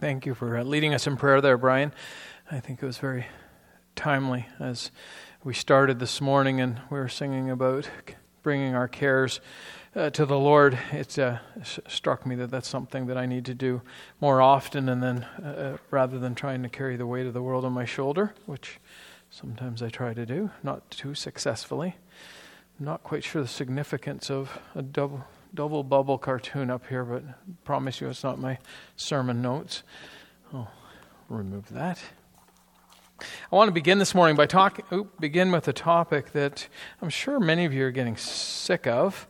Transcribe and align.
Thank 0.00 0.26
you 0.26 0.34
for 0.34 0.56
uh, 0.56 0.62
leading 0.62 0.94
us 0.94 1.08
in 1.08 1.16
prayer 1.16 1.40
there, 1.40 1.58
Brian. 1.58 1.92
I 2.52 2.60
think 2.60 2.80
it 2.80 2.86
was 2.86 2.98
very 2.98 3.26
timely 3.96 4.46
as 4.60 4.92
we 5.42 5.52
started 5.54 5.98
this 5.98 6.20
morning 6.20 6.60
and 6.60 6.80
we 6.88 6.98
were 6.98 7.08
singing 7.08 7.50
about 7.50 7.90
bringing 8.44 8.76
our 8.76 8.86
cares 8.86 9.40
uh, 9.96 10.10
to 10.10 10.24
the 10.24 10.38
Lord. 10.38 10.78
It 10.92 11.18
uh, 11.18 11.38
struck 11.88 12.24
me 12.24 12.36
that 12.36 12.48
that's 12.48 12.68
something 12.68 13.08
that 13.08 13.18
I 13.18 13.26
need 13.26 13.44
to 13.46 13.54
do 13.54 13.82
more 14.20 14.40
often, 14.40 14.88
and 14.88 15.02
then 15.02 15.26
uh, 15.42 15.48
uh, 15.48 15.76
rather 15.90 16.20
than 16.20 16.36
trying 16.36 16.62
to 16.62 16.68
carry 16.68 16.96
the 16.96 17.04
weight 17.04 17.26
of 17.26 17.34
the 17.34 17.42
world 17.42 17.64
on 17.64 17.72
my 17.72 17.84
shoulder, 17.84 18.34
which 18.46 18.78
sometimes 19.30 19.82
I 19.82 19.88
try 19.88 20.14
to 20.14 20.24
do, 20.24 20.52
not 20.62 20.88
too 20.92 21.16
successfully. 21.16 21.96
I'm 22.78 22.86
not 22.86 23.02
quite 23.02 23.24
sure 23.24 23.42
the 23.42 23.48
significance 23.48 24.30
of 24.30 24.60
a 24.76 24.82
double 24.82 25.24
double 25.54 25.82
bubble 25.82 26.18
cartoon 26.18 26.70
up 26.70 26.86
here, 26.86 27.04
but 27.04 27.22
I 27.24 27.32
promise 27.64 28.00
you 28.00 28.08
it's 28.08 28.24
not 28.24 28.38
my 28.38 28.58
sermon 28.96 29.42
notes. 29.42 29.82
I'll 30.52 30.70
remove 31.28 31.68
that. 31.70 32.00
I 33.20 33.56
want 33.56 33.68
to 33.68 33.72
begin 33.72 33.98
this 33.98 34.14
morning 34.14 34.36
by 34.36 34.46
talking. 34.46 35.08
Begin 35.18 35.50
with 35.50 35.66
a 35.66 35.72
topic 35.72 36.32
that 36.32 36.68
I'm 37.02 37.10
sure 37.10 37.40
many 37.40 37.64
of 37.64 37.72
you 37.72 37.84
are 37.84 37.90
getting 37.90 38.16
sick 38.16 38.86
of, 38.86 39.26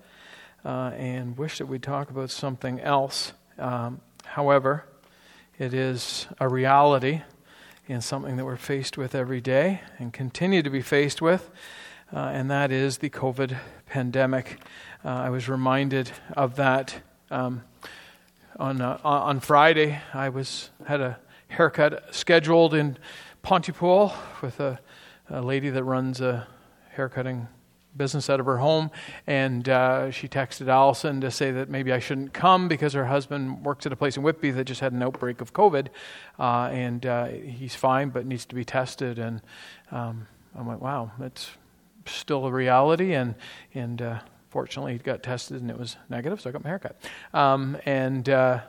uh, 0.64 0.92
and 0.96 1.38
wish 1.38 1.58
that 1.58 1.66
we'd 1.66 1.82
talk 1.82 2.10
about 2.10 2.30
something 2.30 2.80
else. 2.80 3.32
Um, 3.58 4.00
however, 4.24 4.84
it 5.58 5.72
is 5.72 6.26
a 6.38 6.48
reality 6.48 7.22
and 7.88 8.04
something 8.04 8.36
that 8.36 8.44
we're 8.44 8.56
faced 8.56 8.98
with 8.98 9.14
every 9.14 9.40
day 9.40 9.80
and 9.98 10.12
continue 10.12 10.62
to 10.62 10.70
be 10.70 10.82
faced 10.82 11.22
with, 11.22 11.50
uh, 12.12 12.18
and 12.18 12.50
that 12.50 12.70
is 12.70 12.98
the 12.98 13.08
COVID 13.08 13.56
pandemic. 13.86 14.58
Uh, 15.04 15.10
I 15.10 15.30
was 15.30 15.48
reminded 15.48 16.10
of 16.36 16.56
that 16.56 17.02
um, 17.30 17.62
on 18.58 18.80
uh, 18.80 18.98
on 19.04 19.38
Friday. 19.38 20.00
I 20.12 20.28
was 20.28 20.70
had 20.86 21.00
a 21.00 21.18
haircut 21.46 22.12
scheduled 22.12 22.74
in 22.74 22.98
Pontypool 23.42 24.12
with 24.42 24.58
a, 24.58 24.80
a 25.30 25.40
lady 25.40 25.70
that 25.70 25.84
runs 25.84 26.20
a 26.20 26.48
haircutting 26.90 27.46
business 27.96 28.28
out 28.28 28.40
of 28.40 28.46
her 28.46 28.58
home, 28.58 28.90
and 29.28 29.68
uh, 29.68 30.10
she 30.10 30.26
texted 30.26 30.66
Allison 30.66 31.20
to 31.20 31.30
say 31.30 31.52
that 31.52 31.68
maybe 31.68 31.92
I 31.92 32.00
shouldn't 32.00 32.32
come 32.32 32.66
because 32.66 32.92
her 32.94 33.06
husband 33.06 33.64
works 33.64 33.86
at 33.86 33.92
a 33.92 33.96
place 33.96 34.16
in 34.16 34.24
Whitby 34.24 34.50
that 34.50 34.64
just 34.64 34.80
had 34.80 34.92
an 34.92 35.02
outbreak 35.02 35.40
of 35.40 35.52
COVID, 35.52 35.88
uh, 36.40 36.70
and 36.72 37.06
uh, 37.06 37.26
he's 37.26 37.76
fine 37.76 38.08
but 38.08 38.26
needs 38.26 38.46
to 38.46 38.56
be 38.56 38.64
tested. 38.64 39.20
And 39.20 39.42
um, 39.92 40.26
I 40.58 40.62
went, 40.62 40.82
wow, 40.82 41.12
that's 41.20 41.52
still 42.04 42.46
a 42.46 42.52
reality, 42.52 43.14
and 43.14 43.36
and 43.74 44.02
uh, 44.02 44.18
fortunately, 44.48 44.92
he 44.92 44.98
got 44.98 45.22
tested 45.22 45.60
and 45.60 45.70
it 45.70 45.78
was 45.78 45.96
negative, 46.08 46.40
so 46.40 46.50
I 46.50 46.52
got 46.52 46.64
my 46.64 46.70
haircut. 46.70 46.96
Um, 47.32 47.76
and 47.84 48.28
uh, 48.28 48.60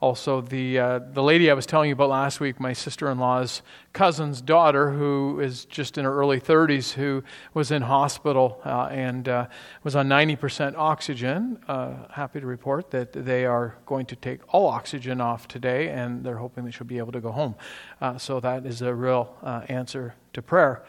also, 0.00 0.40
the, 0.40 0.78
uh, 0.78 0.98
the 1.12 1.22
lady 1.22 1.50
I 1.50 1.54
was 1.54 1.66
telling 1.66 1.90
you 1.90 1.92
about 1.92 2.08
last 2.08 2.40
week, 2.40 2.58
my 2.58 2.72
sister 2.72 3.10
in 3.10 3.18
law's 3.18 3.60
cousin's 3.92 4.40
daughter, 4.40 4.92
who 4.92 5.40
is 5.40 5.66
just 5.66 5.98
in 5.98 6.06
her 6.06 6.14
early 6.14 6.40
30s, 6.40 6.92
who 6.92 7.22
was 7.52 7.70
in 7.70 7.82
hospital 7.82 8.62
uh, 8.64 8.88
and 8.90 9.28
uh, 9.28 9.46
was 9.82 9.94
on 9.94 10.08
90% 10.08 10.74
oxygen. 10.74 11.62
Uh, 11.68 12.08
happy 12.10 12.40
to 12.40 12.46
report 12.46 12.90
that 12.92 13.12
they 13.12 13.44
are 13.44 13.76
going 13.84 14.06
to 14.06 14.16
take 14.16 14.40
all 14.54 14.68
oxygen 14.68 15.20
off 15.20 15.46
today, 15.46 15.90
and 15.90 16.24
they're 16.24 16.38
hoping 16.38 16.64
that 16.64 16.72
she'll 16.72 16.86
be 16.86 16.96
able 16.96 17.12
to 17.12 17.20
go 17.20 17.30
home. 17.30 17.54
Uh, 18.00 18.16
so, 18.16 18.40
that 18.40 18.64
is 18.64 18.80
a 18.80 18.94
real 18.94 19.36
answer 19.68 20.14
to 20.32 20.40
prayer. 20.40 20.82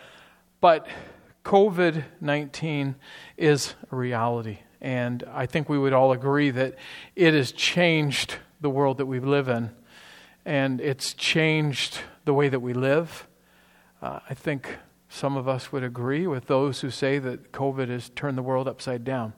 But 0.62 0.88
COVID 1.44 2.04
19 2.20 2.96
is 3.38 3.74
a 3.92 3.96
reality. 3.96 4.60
And 4.80 5.24
I 5.32 5.46
think 5.46 5.70
we 5.70 5.78
would 5.78 5.94
all 5.94 6.12
agree 6.12 6.50
that 6.50 6.76
it 7.16 7.34
has 7.34 7.52
changed 7.52 8.36
the 8.62 8.70
world 8.70 8.98
that 8.98 9.06
we 9.06 9.20
live 9.20 9.48
in. 9.48 9.72
And 10.46 10.82
it's 10.82 11.14
changed 11.14 12.00
the 12.26 12.34
way 12.34 12.50
that 12.50 12.60
we 12.60 12.74
live. 12.74 13.28
Uh, 14.02 14.20
I 14.28 14.34
think 14.34 14.78
some 15.08 15.38
of 15.38 15.48
us 15.48 15.72
would 15.72 15.84
agree 15.84 16.26
with 16.26 16.48
those 16.48 16.82
who 16.82 16.90
say 16.90 17.20
that 17.20 17.52
COVID 17.52 17.90
has 17.90 18.10
turned 18.10 18.38
the 18.38 18.44
world 18.44 18.68
upside 18.68 19.04
down. 19.04 19.34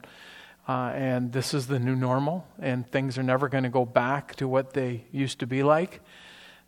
Uh, 0.68 0.92
and 0.96 1.34
this 1.34 1.54
is 1.54 1.68
the 1.68 1.80
new 1.80 1.96
normal, 1.96 2.48
and 2.60 2.90
things 2.90 3.18
are 3.18 3.24
never 3.24 3.50
going 3.50 3.66
to 3.66 3.70
go 3.70 3.86
back 3.86 4.34
to 4.36 4.48
what 4.48 4.74
they 4.74 5.04
used 5.12 5.40
to 5.40 5.48
be 5.48 5.62
like. 5.62 6.00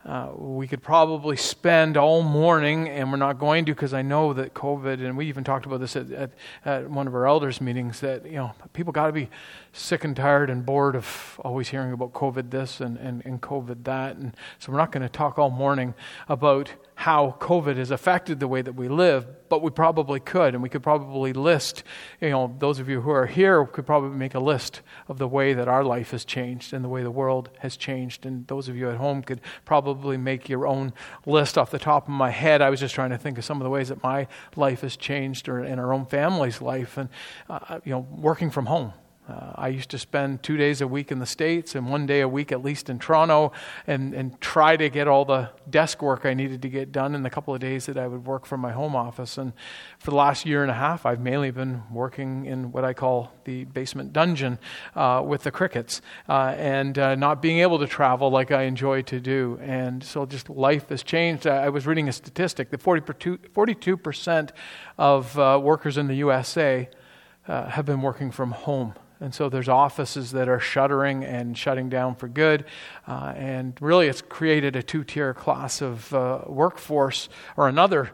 Uh, 0.06 0.30
we 0.38 0.68
could 0.68 0.84
probably 0.84 1.36
spend 1.36 1.98
all 1.98 2.22
morning, 2.22 2.88
and 2.88 3.12
we're 3.12 3.18
not 3.18 3.40
going 3.40 3.66
to 3.66 3.74
because 3.74 3.92
I 3.92 4.04
know 4.04 4.34
that 4.34 4.54
COVID, 4.54 5.04
and 5.04 5.18
we 5.18 5.26
even 5.26 5.44
talked 5.44 5.66
about 5.66 5.80
this 5.80 5.96
at, 5.96 6.12
at, 6.12 6.32
at 6.64 6.88
one 6.88 7.08
of 7.08 7.16
our 7.16 7.26
elders' 7.26 7.60
meetings, 7.60 8.02
that 8.02 8.24
you 8.24 8.34
know 8.34 8.52
people 8.74 8.94
got 8.94 9.08
to 9.08 9.14
be 9.14 9.30
sick 9.74 10.04
and 10.04 10.16
tired 10.16 10.52
and 10.52 10.64
bored 10.64 10.96
of 10.96 11.42
always 11.44 11.70
hearing 11.70 11.92
about 11.92 12.14
COVID 12.14 12.52
this 12.52 12.82
and, 12.82 12.98
and, 12.98 13.26
and 13.26 13.42
COVID 13.42 13.84
that. 13.86 14.16
And 14.16 14.36
so 14.60 14.72
we're 14.72 14.78
not 14.78 14.92
going 14.92 15.02
to 15.02 15.10
talk 15.10 15.40
all 15.40 15.50
morning 15.50 15.96
about 16.30 16.72
how 16.96 17.36
COVID 17.40 17.76
has 17.76 17.92
affected 17.92 18.40
the 18.40 18.48
way 18.48 18.62
that 18.62 18.74
we 18.74 18.88
live, 18.88 19.28
but 19.50 19.62
we 19.62 19.70
probably 19.70 20.20
could, 20.20 20.54
and 20.54 20.64
we 20.64 20.70
could 20.70 20.82
probably 20.82 21.34
list, 21.34 21.84
you 22.22 22.30
know, 22.30 22.56
those 22.58 22.80
of 22.80 22.88
you 22.88 23.02
who 23.02 23.12
are 23.12 23.26
here 23.26 23.66
could 23.66 23.86
probably 23.86 24.18
make 24.18 24.34
a 24.34 24.40
list 24.40 24.82
of 25.08 25.18
the 25.18 25.28
way 25.28 25.54
that 25.54 25.68
our 25.68 25.84
life 25.84 26.12
has 26.12 26.24
changed 26.24 26.74
and 26.74 26.84
the 26.84 26.90
way 26.90 27.04
the 27.04 27.12
world 27.12 27.50
has 27.60 27.76
changed. 27.78 28.26
And 28.26 28.48
those 28.48 28.70
of 28.70 28.78
you 28.78 28.90
at 28.90 28.98
home 28.98 29.22
could 29.22 29.42
probably 29.66 30.18
make 30.18 30.48
your 30.48 30.66
own 30.66 30.94
list 31.26 31.58
off 31.58 31.70
the 31.70 31.80
top 31.80 32.08
of 32.08 32.14
my 32.14 32.32
head. 32.32 32.62
I 32.62 32.70
was 32.70 32.80
just 32.80 32.96
trying 32.96 33.12
to 33.12 33.18
think 33.18 33.38
of 33.38 33.46
some 33.46 33.60
of 33.60 33.66
the 33.66 33.70
ways 33.70 33.90
that 33.90 34.02
my 34.02 34.28
life 34.56 34.82
has 34.82 34.96
changed 34.96 35.50
or 35.50 35.64
in 35.64 35.80
our 35.80 35.94
own 35.94 36.06
family's 36.06 36.62
life, 36.62 36.98
and, 36.98 37.10
uh, 37.50 37.80
you 37.84 37.92
know, 37.92 38.08
working 38.10 38.50
from 38.50 38.66
home 38.68 38.94
uh, 39.28 39.54
I 39.56 39.70
used 39.70 39.90
to 39.90 39.98
spend 39.98 40.44
two 40.44 40.56
days 40.56 40.82
a 40.82 40.88
week 40.88 41.12
in 41.12 41.18
the 41.18 41.26
States 41.26 41.74
and 41.74 41.90
one 41.90 42.06
day 42.06 42.22
a 42.22 42.28
week 42.28 42.52
at 42.52 42.64
least 42.64 42.90
in 42.92 43.00
Toronto 43.00 43.54
and, 43.88 44.14
and 44.14 44.40
try 44.40 44.78
to 44.78 44.88
get 44.88 45.08
all 45.08 45.26
the 45.26 45.50
desk 45.68 46.04
work 46.04 46.26
I 46.26 46.36
needed 46.36 46.62
to 46.62 46.70
get 46.70 46.92
done 46.92 47.16
in 47.16 47.24
the 47.24 47.32
couple 47.32 47.54
of 47.54 47.60
days 47.60 47.88
that 47.88 47.98
I 47.98 48.08
would 48.08 48.26
work 48.26 48.46
from 48.46 48.60
my 48.60 48.72
home 48.72 48.96
office. 48.96 49.40
And 49.40 49.54
for 49.98 50.12
the 50.12 50.16
last 50.16 50.46
year 50.46 50.62
and 50.62 50.70
a 50.70 50.76
half, 50.76 51.08
I've 51.08 51.20
mainly 51.20 51.50
been 51.50 51.82
working 51.92 52.46
in 52.46 52.72
what 52.72 52.86
I 52.86 52.94
call 52.94 53.32
the 53.46 53.64
basement 53.64 54.14
dungeon 54.14 54.60
uh, 54.96 55.24
with 55.26 55.42
the 55.42 55.52
crickets 55.52 56.02
uh, 56.30 56.54
and 56.58 57.00
uh, 57.00 57.16
not 57.16 57.42
being 57.42 57.60
able 57.60 57.80
to 57.80 57.88
travel 57.88 58.30
like 58.30 58.52
I 58.52 58.64
enjoy 58.64 59.02
to 59.04 59.20
do. 59.20 59.58
And 59.60 60.04
so 60.04 60.28
just 60.28 60.52
life 60.52 60.90
has 60.90 61.02
changed. 61.02 61.48
I 61.48 61.70
was 61.70 61.88
reading 61.88 62.08
a 62.08 62.14
statistic 62.14 62.70
that 62.70 62.84
42% 62.84 64.50
of 65.00 65.40
uh, 65.40 65.60
workers 65.62 65.98
in 65.98 66.06
the 66.06 66.16
USA 66.16 66.88
uh, 67.48 67.70
have 67.70 67.86
been 67.86 68.02
working 68.04 68.30
from 68.30 68.52
home 68.52 68.94
and 69.20 69.34
so 69.34 69.50
there's 69.50 69.70
offices 69.70 70.32
that 70.32 70.50
are 70.50 70.60
shuttering 70.60 71.24
and 71.24 71.58
shutting 71.58 71.90
down 71.90 72.16
for 72.16 72.28
good. 72.28 72.66
Uh, 73.08 73.34
and 73.36 73.78
really, 73.82 74.08
it's 74.08 74.22
created 74.22 74.76
a 74.76 74.84
two 74.84 75.04
tier 75.04 75.34
class 75.34 75.82
of 75.82 76.14
uh, 76.14 76.42
workforce 76.48 77.30
or 77.58 77.68
another 77.68 78.12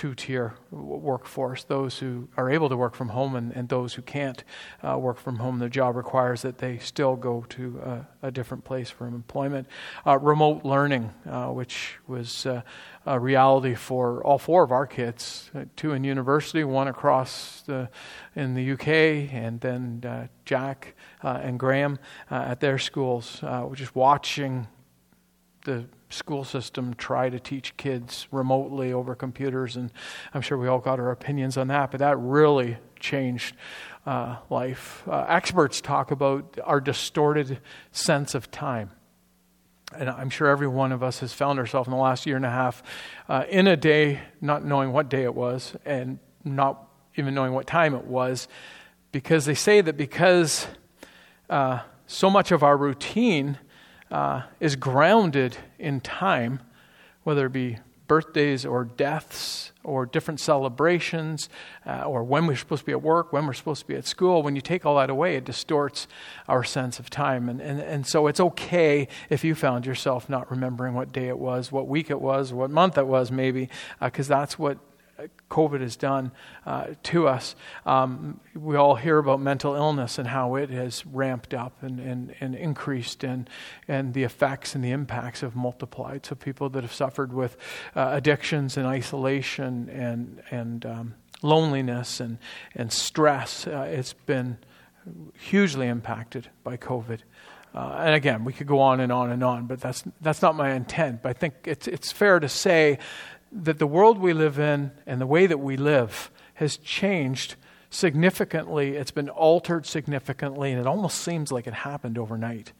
two 0.00 0.14
tier 0.14 0.54
workforce 0.70 1.62
those 1.64 1.98
who 1.98 2.26
are 2.38 2.50
able 2.50 2.70
to 2.70 2.76
work 2.76 2.94
from 2.94 3.10
home 3.10 3.36
and, 3.36 3.52
and 3.52 3.68
those 3.68 3.92
who 3.92 4.00
can't 4.00 4.44
uh, 4.82 4.96
work 4.96 5.18
from 5.18 5.36
home. 5.36 5.58
The 5.58 5.68
job 5.68 5.94
requires 5.94 6.40
that 6.40 6.56
they 6.56 6.78
still 6.78 7.16
go 7.16 7.44
to 7.50 7.82
uh, 7.84 7.98
a 8.22 8.30
different 8.30 8.64
place 8.64 8.88
for 8.88 9.06
employment. 9.06 9.68
Uh, 10.06 10.18
remote 10.18 10.64
learning, 10.64 11.12
uh, 11.28 11.48
which 11.48 11.98
was 12.06 12.46
uh, 12.46 12.62
a 13.04 13.20
reality 13.20 13.74
for 13.74 14.24
all 14.24 14.38
four 14.38 14.62
of 14.62 14.72
our 14.72 14.86
kids 14.86 15.50
uh, 15.54 15.66
two 15.76 15.92
in 15.92 16.02
university, 16.02 16.64
one 16.64 16.88
across 16.88 17.60
the, 17.66 17.90
in 18.34 18.54
the 18.54 18.72
UK, 18.72 18.88
and 19.34 19.60
then 19.60 20.30
Jack 20.46 20.94
and 21.22 21.58
Graham 21.60 21.98
at 22.30 22.60
their 22.60 22.78
schools. 22.78 23.42
Just 23.74 23.94
watching 23.94 24.66
the 25.66 25.84
school 26.10 26.44
system 26.44 26.94
try 26.94 27.30
to 27.30 27.40
teach 27.40 27.76
kids 27.76 28.26
remotely 28.30 28.92
over 28.92 29.14
computers, 29.14 29.76
and 29.76 29.90
I'm 30.34 30.42
sure 30.42 30.58
we 30.58 30.68
all 30.68 30.80
got 30.80 30.98
our 31.00 31.10
opinions 31.10 31.56
on 31.56 31.68
that, 31.68 31.90
but 31.90 32.00
that 32.00 32.18
really 32.18 32.76
changed 32.98 33.56
uh, 34.06 34.36
life. 34.50 35.02
Uh, 35.08 35.24
experts 35.28 35.80
talk 35.80 36.10
about 36.10 36.58
our 36.64 36.80
distorted 36.80 37.60
sense 37.92 38.34
of 38.34 38.50
time. 38.50 38.90
And 39.92 40.08
I'm 40.08 40.30
sure 40.30 40.46
every 40.46 40.68
one 40.68 40.92
of 40.92 41.02
us 41.02 41.20
has 41.20 41.32
found 41.32 41.58
ourselves 41.58 41.88
in 41.88 41.92
the 41.92 41.98
last 41.98 42.24
year 42.24 42.36
and 42.36 42.46
a 42.46 42.50
half 42.50 42.82
uh, 43.28 43.44
in 43.48 43.66
a 43.66 43.76
day, 43.76 44.20
not 44.40 44.64
knowing 44.64 44.92
what 44.92 45.08
day 45.08 45.24
it 45.24 45.34
was, 45.34 45.74
and 45.84 46.18
not 46.44 46.88
even 47.16 47.34
knowing 47.34 47.52
what 47.52 47.66
time 47.66 47.94
it 47.94 48.04
was, 48.04 48.46
because 49.10 49.44
they 49.44 49.54
say 49.54 49.80
that 49.80 49.96
because 49.96 50.68
uh, 51.48 51.80
so 52.06 52.30
much 52.30 52.52
of 52.52 52.62
our 52.62 52.76
routine 52.76 53.58
uh, 54.10 54.42
is 54.58 54.76
grounded 54.76 55.56
in 55.78 56.00
time, 56.00 56.60
whether 57.22 57.46
it 57.46 57.52
be 57.52 57.78
birthdays 58.10 58.66
or 58.66 58.84
deaths 58.84 59.70
or 59.84 60.04
different 60.04 60.40
celebrations 60.40 61.48
uh, 61.86 62.02
or 62.02 62.24
when 62.24 62.44
we're 62.44 62.56
supposed 62.56 62.80
to 62.80 62.86
be 62.86 62.90
at 62.90 63.00
work, 63.00 63.32
when 63.32 63.46
we're 63.46 63.52
supposed 63.52 63.82
to 63.82 63.86
be 63.86 63.94
at 63.94 64.04
school. 64.04 64.42
When 64.42 64.56
you 64.56 64.60
take 64.60 64.84
all 64.84 64.96
that 64.96 65.10
away, 65.10 65.36
it 65.36 65.44
distorts 65.44 66.08
our 66.48 66.64
sense 66.64 66.98
of 66.98 67.08
time. 67.08 67.48
And, 67.48 67.60
and, 67.60 67.80
and 67.80 68.04
so 68.04 68.26
it's 68.26 68.40
okay 68.40 69.06
if 69.28 69.44
you 69.44 69.54
found 69.54 69.86
yourself 69.86 70.28
not 70.28 70.50
remembering 70.50 70.94
what 70.94 71.12
day 71.12 71.28
it 71.28 71.38
was, 71.38 71.70
what 71.70 71.86
week 71.86 72.10
it 72.10 72.20
was, 72.20 72.52
what 72.52 72.68
month 72.68 72.98
it 72.98 73.06
was, 73.06 73.30
maybe, 73.30 73.68
because 74.00 74.28
uh, 74.28 74.40
that's 74.40 74.58
what 74.58 74.78
COVID 75.50 75.80
has 75.80 75.96
done 75.96 76.32
uh, 76.66 76.88
to 77.04 77.28
us. 77.28 77.54
Um, 77.86 78.40
we 78.54 78.76
all 78.76 78.94
hear 78.94 79.18
about 79.18 79.40
mental 79.40 79.74
illness 79.74 80.18
and 80.18 80.28
how 80.28 80.54
it 80.56 80.70
has 80.70 81.04
ramped 81.06 81.54
up 81.54 81.82
and, 81.82 82.00
and, 82.00 82.34
and 82.40 82.54
increased, 82.54 83.24
and, 83.24 83.48
and 83.88 84.14
the 84.14 84.22
effects 84.22 84.74
and 84.74 84.84
the 84.84 84.90
impacts 84.90 85.40
have 85.40 85.56
multiplied. 85.56 86.26
So, 86.26 86.34
people 86.34 86.68
that 86.70 86.82
have 86.82 86.92
suffered 86.92 87.32
with 87.32 87.56
uh, 87.94 88.10
addictions 88.12 88.76
and 88.76 88.86
isolation 88.86 89.88
and, 89.88 90.42
and 90.50 90.86
um, 90.86 91.14
loneliness 91.42 92.20
and, 92.20 92.38
and 92.74 92.92
stress, 92.92 93.66
uh, 93.66 93.88
it's 93.90 94.12
been 94.12 94.58
hugely 95.38 95.86
impacted 95.86 96.48
by 96.64 96.76
COVID. 96.76 97.20
Uh, 97.74 98.02
and 98.04 98.14
again, 98.14 98.44
we 98.44 98.52
could 98.52 98.66
go 98.66 98.80
on 98.80 99.00
and 99.00 99.12
on 99.12 99.30
and 99.30 99.44
on, 99.44 99.66
but 99.66 99.80
that's, 99.80 100.02
that's 100.20 100.42
not 100.42 100.56
my 100.56 100.72
intent. 100.72 101.22
But 101.22 101.30
I 101.30 101.32
think 101.34 101.54
it's, 101.64 101.86
it's 101.86 102.10
fair 102.10 102.40
to 102.40 102.48
say 102.48 102.98
that 103.52 103.78
the 103.78 103.86
world 103.86 104.18
we 104.18 104.32
live 104.32 104.58
in 104.58 104.92
and 105.06 105.20
the 105.20 105.26
way 105.26 105.46
that 105.46 105.58
we 105.58 105.76
live 105.76 106.30
has 106.54 106.76
changed 106.76 107.56
significantly. 107.90 108.96
It's 108.96 109.10
been 109.10 109.28
altered 109.28 109.86
significantly, 109.86 110.70
and 110.70 110.80
it 110.80 110.86
almost 110.86 111.18
seems 111.18 111.50
like 111.50 111.66
it 111.66 111.74
happened 111.74 112.16
overnight. 112.16 112.72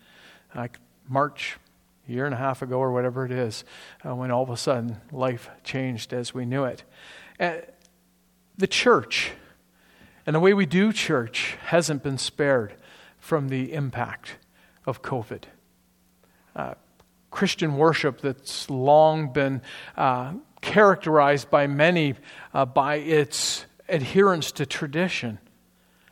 Like 0.55 0.79
March, 1.09 1.59
a 2.09 2.13
year 2.13 2.25
and 2.25 2.35
a 2.35 2.39
half 2.39 2.63
ago, 2.63 2.79
or 2.79 2.93
whatever 2.93 3.25
it 3.25 3.33
is, 3.33 3.65
uh, 4.07 4.15
when 4.15 4.31
all 4.31 4.43
of 4.43 4.51
a 4.51 4.57
sudden 4.57 4.99
life 5.11 5.51
changed 5.65 6.13
as 6.13 6.33
we 6.33 6.45
knew 6.45 6.65
it. 6.65 6.85
Uh, 7.39 7.57
the 8.57 8.67
church 8.67 9.33
and 10.27 10.37
the 10.37 10.41
way 10.41 10.55
we 10.55 10.67
do 10.67 10.93
church 10.93 11.57
hasn't 11.67 12.03
been 12.03 12.19
spared 12.19 12.75
from 13.19 13.49
the 13.49 13.73
impact 13.73 14.37
of 14.87 15.03
COVID. 15.03 15.45
Uh, 16.55 16.75
Christian 17.31 17.77
worship 17.77 18.21
that's 18.21 18.69
long 18.69 19.33
been 19.33 19.63
uh, 19.97 20.35
characterized 20.61 21.51
by 21.51 21.67
many 21.67 22.15
uh, 22.53 22.65
by 22.65 22.97
its 22.97 23.67
adherence 23.89 24.53
to 24.53 24.67
tradition 24.67 25.39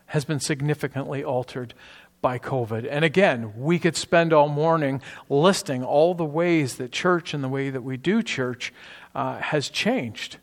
has 0.07 0.25
been 0.25 0.41
significantly 0.41 1.23
altered 1.23 1.75
by 2.21 2.39
COVID. 2.39 2.87
And 2.91 3.05
again, 3.05 3.53
we 3.57 3.79
could 3.79 3.97
spend 3.97 4.33
all 4.33 4.49
morning 4.49 5.01
listing 5.29 5.85
all 5.85 6.15
the 6.15 6.25
ways 6.25 6.77
that 6.77 6.91
church 6.91 7.33
and 7.33 7.45
the 7.45 7.49
way 7.49 7.71
that 7.71 7.83
we 7.83 7.97
do 7.97 8.23
church 8.23 8.73
uh, 9.15 9.39
has 9.39 9.69
changed. 9.69 10.39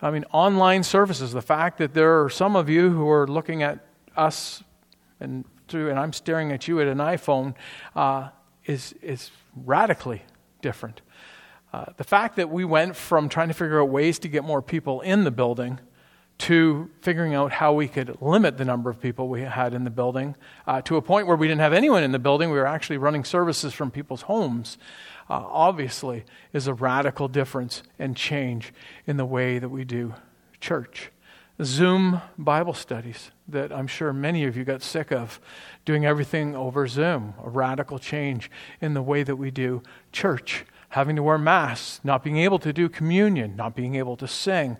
I 0.00 0.10
mean, 0.10 0.24
online 0.32 0.82
services, 0.82 1.32
the 1.32 1.42
fact 1.42 1.78
that 1.78 1.94
there 1.94 2.24
are 2.24 2.30
some 2.30 2.56
of 2.56 2.68
you 2.68 2.90
who 2.90 3.08
are 3.08 3.26
looking 3.26 3.62
at 3.62 3.86
us 4.16 4.64
and 5.20 5.44
through, 5.68 5.90
and 5.90 5.98
I'm 5.98 6.12
staring 6.12 6.50
at 6.50 6.66
you 6.66 6.80
at 6.80 6.88
an 6.88 6.98
iPhone, 6.98 7.54
uh, 7.94 8.30
is, 8.66 8.94
is 9.00 9.30
radically 9.54 10.22
different. 10.60 11.02
Uh, 11.72 11.86
the 11.96 12.04
fact 12.04 12.36
that 12.36 12.50
we 12.50 12.64
went 12.64 12.94
from 12.94 13.28
trying 13.28 13.48
to 13.48 13.54
figure 13.54 13.80
out 13.80 13.88
ways 13.88 14.18
to 14.18 14.28
get 14.28 14.44
more 14.44 14.60
people 14.60 15.00
in 15.00 15.24
the 15.24 15.30
building 15.30 15.80
to 16.38 16.90
figuring 17.00 17.34
out 17.34 17.52
how 17.52 17.72
we 17.72 17.86
could 17.86 18.20
limit 18.20 18.58
the 18.58 18.64
number 18.64 18.90
of 18.90 19.00
people 19.00 19.28
we 19.28 19.42
had 19.42 19.72
in 19.72 19.84
the 19.84 19.90
building 19.90 20.34
uh, 20.66 20.82
to 20.82 20.96
a 20.96 21.02
point 21.02 21.26
where 21.26 21.36
we 21.36 21.46
didn't 21.46 21.60
have 21.60 21.72
anyone 21.72 22.02
in 22.02 22.12
the 22.12 22.18
building. 22.18 22.50
We 22.50 22.58
were 22.58 22.66
actually 22.66 22.98
running 22.98 23.24
services 23.24 23.72
from 23.72 23.90
people's 23.90 24.22
homes, 24.22 24.76
uh, 25.30 25.34
obviously, 25.34 26.24
is 26.52 26.66
a 26.66 26.74
radical 26.74 27.28
difference 27.28 27.82
and 27.98 28.16
change 28.16 28.74
in 29.06 29.16
the 29.16 29.24
way 29.24 29.58
that 29.58 29.68
we 29.68 29.84
do 29.84 30.14
church. 30.60 31.10
Zoom 31.62 32.20
Bible 32.36 32.74
studies 32.74 33.30
that 33.46 33.72
I'm 33.72 33.86
sure 33.86 34.12
many 34.12 34.44
of 34.44 34.56
you 34.56 34.64
got 34.64 34.82
sick 34.82 35.12
of, 35.12 35.40
doing 35.84 36.04
everything 36.04 36.56
over 36.56 36.88
Zoom, 36.88 37.34
a 37.44 37.48
radical 37.48 37.98
change 37.98 38.50
in 38.80 38.94
the 38.94 39.02
way 39.02 39.22
that 39.22 39.36
we 39.36 39.50
do 39.50 39.82
church 40.10 40.64
having 40.92 41.16
to 41.16 41.22
wear 41.22 41.38
masks, 41.38 42.00
not 42.04 42.22
being 42.22 42.36
able 42.36 42.58
to 42.58 42.70
do 42.72 42.86
communion, 42.86 43.56
not 43.56 43.74
being 43.74 43.94
able 43.94 44.14
to 44.14 44.28
sing, 44.28 44.76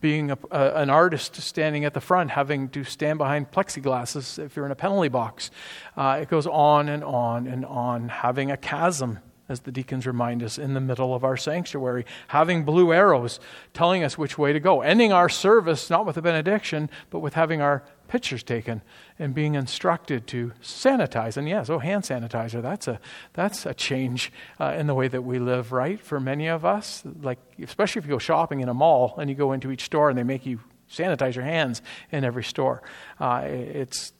being 0.00 0.30
a, 0.30 0.38
a, 0.50 0.74
an 0.76 0.88
artist 0.88 1.36
standing 1.36 1.84
at 1.84 1.92
the 1.92 2.00
front, 2.00 2.30
having 2.30 2.66
to 2.70 2.82
stand 2.82 3.18
behind 3.18 3.50
plexiglasses 3.50 4.42
if 4.42 4.56
you're 4.56 4.64
in 4.64 4.72
a 4.72 4.76
penalty 4.76 5.10
box. 5.10 5.50
Uh, 5.98 6.18
it 6.22 6.30
goes 6.30 6.46
on 6.46 6.88
and 6.88 7.04
on 7.04 7.46
and 7.46 7.66
on. 7.66 8.08
Having 8.08 8.50
a 8.50 8.56
chasm, 8.56 9.18
as 9.50 9.60
the 9.60 9.70
deacons 9.70 10.06
remind 10.06 10.42
us, 10.42 10.56
in 10.56 10.72
the 10.72 10.80
middle 10.80 11.14
of 11.14 11.24
our 11.24 11.36
sanctuary. 11.36 12.06
Having 12.28 12.64
blue 12.64 12.90
arrows 12.94 13.38
telling 13.74 14.02
us 14.02 14.16
which 14.16 14.38
way 14.38 14.54
to 14.54 14.60
go. 14.60 14.80
Ending 14.80 15.12
our 15.12 15.28
service 15.28 15.90
not 15.90 16.06
with 16.06 16.16
a 16.16 16.22
benediction, 16.22 16.88
but 17.10 17.18
with 17.18 17.34
having 17.34 17.60
our 17.60 17.82
pictures 18.10 18.42
taken 18.42 18.82
and 19.20 19.32
being 19.34 19.54
instructed 19.54 20.26
to 20.26 20.52
sanitize. 20.60 21.36
And 21.36 21.48
yes, 21.48 21.70
oh, 21.70 21.78
hand 21.78 22.02
sanitizer, 22.02 22.60
that's 22.60 22.88
a, 22.88 22.98
that's 23.34 23.64
a 23.66 23.72
change 23.72 24.32
uh, 24.58 24.74
in 24.76 24.88
the 24.88 24.94
way 24.94 25.06
that 25.06 25.22
we 25.22 25.38
live, 25.38 25.70
right? 25.70 26.00
For 26.00 26.18
many 26.18 26.48
of 26.48 26.64
us, 26.64 27.04
like, 27.22 27.38
especially 27.62 28.00
if 28.00 28.06
you 28.06 28.10
go 28.10 28.18
shopping 28.18 28.60
in 28.60 28.68
a 28.68 28.74
mall 28.74 29.14
and 29.16 29.30
you 29.30 29.36
go 29.36 29.52
into 29.52 29.70
each 29.70 29.84
store 29.84 30.10
and 30.10 30.18
they 30.18 30.24
make 30.24 30.44
you 30.44 30.58
sanitize 30.90 31.36
your 31.36 31.44
hands 31.44 31.82
in 32.10 32.24
every 32.24 32.42
store. 32.42 32.82
Uh, 33.20 33.42
it's 33.44 34.12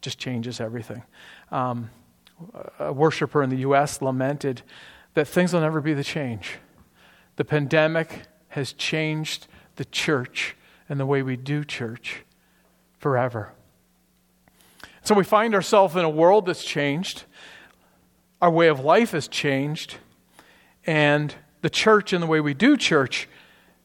just 0.00 0.16
changes 0.16 0.60
everything. 0.60 1.02
Um, 1.50 1.90
a 2.78 2.92
worshiper 2.92 3.42
in 3.42 3.50
the 3.50 3.58
U.S. 3.58 4.00
lamented 4.00 4.62
that 5.14 5.26
things 5.26 5.52
will 5.52 5.60
never 5.60 5.80
be 5.80 5.92
the 5.92 6.04
change. 6.04 6.58
The 7.34 7.44
pandemic 7.44 8.22
has 8.50 8.72
changed 8.72 9.48
the 9.74 9.84
church 9.84 10.54
and 10.88 11.00
the 11.00 11.06
way 11.06 11.22
we 11.22 11.36
do 11.36 11.64
church 11.64 12.23
forever. 13.04 13.52
So 15.02 15.14
we 15.14 15.24
find 15.24 15.54
ourselves 15.54 15.94
in 15.94 16.06
a 16.06 16.08
world 16.08 16.46
that's 16.46 16.64
changed. 16.64 17.24
Our 18.40 18.50
way 18.50 18.68
of 18.68 18.80
life 18.80 19.10
has 19.10 19.28
changed. 19.28 19.96
And 20.86 21.34
the 21.60 21.68
church 21.68 22.14
and 22.14 22.22
the 22.22 22.26
way 22.26 22.40
we 22.40 22.54
do 22.54 22.78
church 22.78 23.28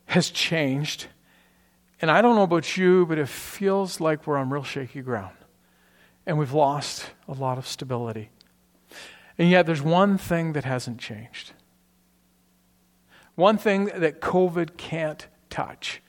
has 0.05 0.29
changed. 0.29 1.07
And 2.01 2.09
I 2.09 2.21
don't 2.21 2.37
know 2.37 2.43
about 2.43 2.77
you, 2.77 3.05
but 3.07 3.17
it 3.17 3.27
feels 3.27 3.99
like 3.99 4.25
we're 4.25 4.37
on 4.37 4.51
real 4.51 4.63
shaky 4.63 5.01
ground. 5.01 5.35
And 6.25 6.39
we've 6.39 6.53
lost 6.53 7.07
a 7.27 7.33
lot 7.33 7.57
of 7.57 7.67
stability. 7.67 8.29
And 9.37 9.49
yet, 9.49 9.65
there's 9.65 9.81
one 9.81 10.17
thing 10.17 10.53
that 10.53 10.63
hasn't 10.63 10.97
changed. 10.97 11.51
One 13.35 13.57
thing 13.57 13.91
that 13.93 14.21
COVID 14.21 14.77
can't 14.77 15.27
touch 15.49 16.01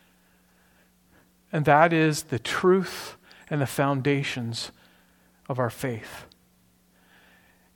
and 1.52 1.64
that 1.64 1.93
is 1.93 2.25
the 2.25 2.38
truth 2.38 3.17
and 3.49 3.61
the 3.61 3.67
foundations 3.67 4.70
of 5.49 5.58
our 5.58 5.70
faith. 5.70 6.26